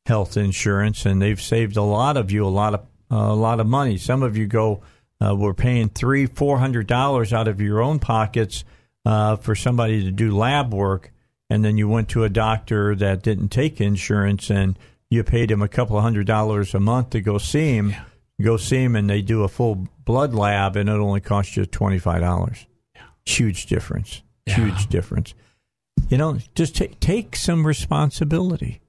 health 0.07 0.37
insurance, 0.37 1.07
and 1.07 1.21
they've 1.21 1.41
saved 1.41 1.77
a 1.77 1.83
lot 1.83 2.17
of 2.17 2.31
you 2.31 2.47
a 2.47 2.49
lot 2.49 2.75
of 2.75 2.81
uh, 3.11 3.17
a 3.17 3.35
lot 3.35 3.61
of 3.61 3.67
money. 3.67 3.97
Some 3.97 4.23
of 4.23 4.37
you 4.37 4.47
go, 4.47 4.83
uh, 5.21 5.35
we're 5.35 5.55
paying 5.55 5.89
three, 5.89 6.27
four 6.27 6.59
hundred 6.59 6.87
dollars 6.87 7.33
out 7.33 7.49
of 7.49 7.61
your 7.61 7.83
own 7.83 7.99
pockets 7.99 8.65
uh, 9.05 9.37
for 9.37 9.55
somebody 9.55 10.05
to 10.05 10.11
do 10.11 10.37
lab 10.37 10.73
work, 10.73 11.13
and 11.51 11.65
then 11.65 11.77
you 11.77 11.89
went 11.89 12.09
to 12.11 12.25
a 12.25 12.29
doctor 12.29 12.95
that 12.95 13.23
didn't 13.23 13.49
take 13.49 13.81
insurance, 13.81 14.51
and 14.51 14.79
you 15.11 15.25
paid 15.25 15.51
him 15.51 15.63
a 15.63 15.69
couple 15.69 15.97
of 15.97 16.03
hundred 16.03 16.27
dollars 16.27 16.75
a 16.75 16.81
month 16.81 17.11
to 17.11 17.21
go 17.21 17.39
see 17.39 17.75
him. 17.75 17.95
Go 18.43 18.57
see 18.57 18.83
him, 18.83 18.97
and 18.97 19.09
they 19.09 19.23
do 19.23 19.45
a 19.45 19.49
full 19.49 19.87
blood 20.05 20.35
lab, 20.35 20.77
and 20.77 20.89
it 20.89 20.93
only 20.93 21.21
costs 21.21 21.57
you 21.57 21.65
twenty 21.67 21.99
five 21.99 22.21
dollars. 22.21 22.67
Huge 23.27 23.67
difference. 23.67 24.23
Yeah. 24.47 24.57
Huge 24.57 24.87
difference. 24.89 25.35
You 26.09 26.19
know, 26.19 26.39
just 26.55 26.77
t- 26.77 26.89
take 27.01 27.37
some 27.37 27.67
responsibility. 27.67 28.81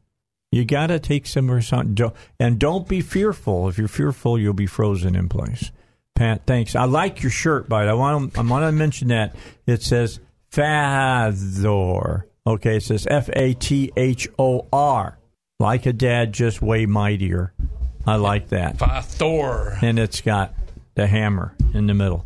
You 0.52 0.66
got 0.66 0.88
to 0.88 1.00
take 1.00 1.28
some 1.28 1.50
responsibility. 1.52 2.16
And 2.40 2.60
don't 2.60 2.88
be 2.88 3.02
fearful. 3.02 3.70
If 3.70 3.78
you're 3.78 3.88
fearful, 3.88 4.40
you'll 4.40 4.54
be 4.54 4.68
frozen 4.68 5.16
in 5.16 5.30
place. 5.30 5.72
Pat, 6.16 6.44
thanks. 6.46 6.76
I 6.76 6.86
like 6.86 7.22
your 7.22 7.30
shirt, 7.30 7.68
but 7.68 7.90
I 7.90 7.94
want 7.94 8.38
I 8.38 8.42
want 8.42 8.64
to 8.64 8.72
mention 8.72 9.10
that 9.10 9.36
it 9.68 9.84
says 9.84 10.22
Fathor. 10.50 12.24
Okay, 12.48 12.78
it 12.78 12.84
says 12.84 13.06
F 13.10 13.30
A 13.34 13.54
T 13.54 13.92
H 13.98 14.28
O 14.40 14.66
R. 14.72 15.18
Like 15.60 15.86
a 15.86 15.94
dad, 15.94 16.34
just 16.34 16.62
way 16.62 16.86
mightier. 16.86 17.54
I 18.08 18.16
like 18.16 18.50
that. 18.50 18.78
Fathor. 18.78 19.78
And 19.82 20.00
it's 20.00 20.22
got 20.22 20.54
the 20.96 21.08
hammer 21.08 21.54
in 21.74 21.88
the 21.88 21.94
middle. 21.94 22.26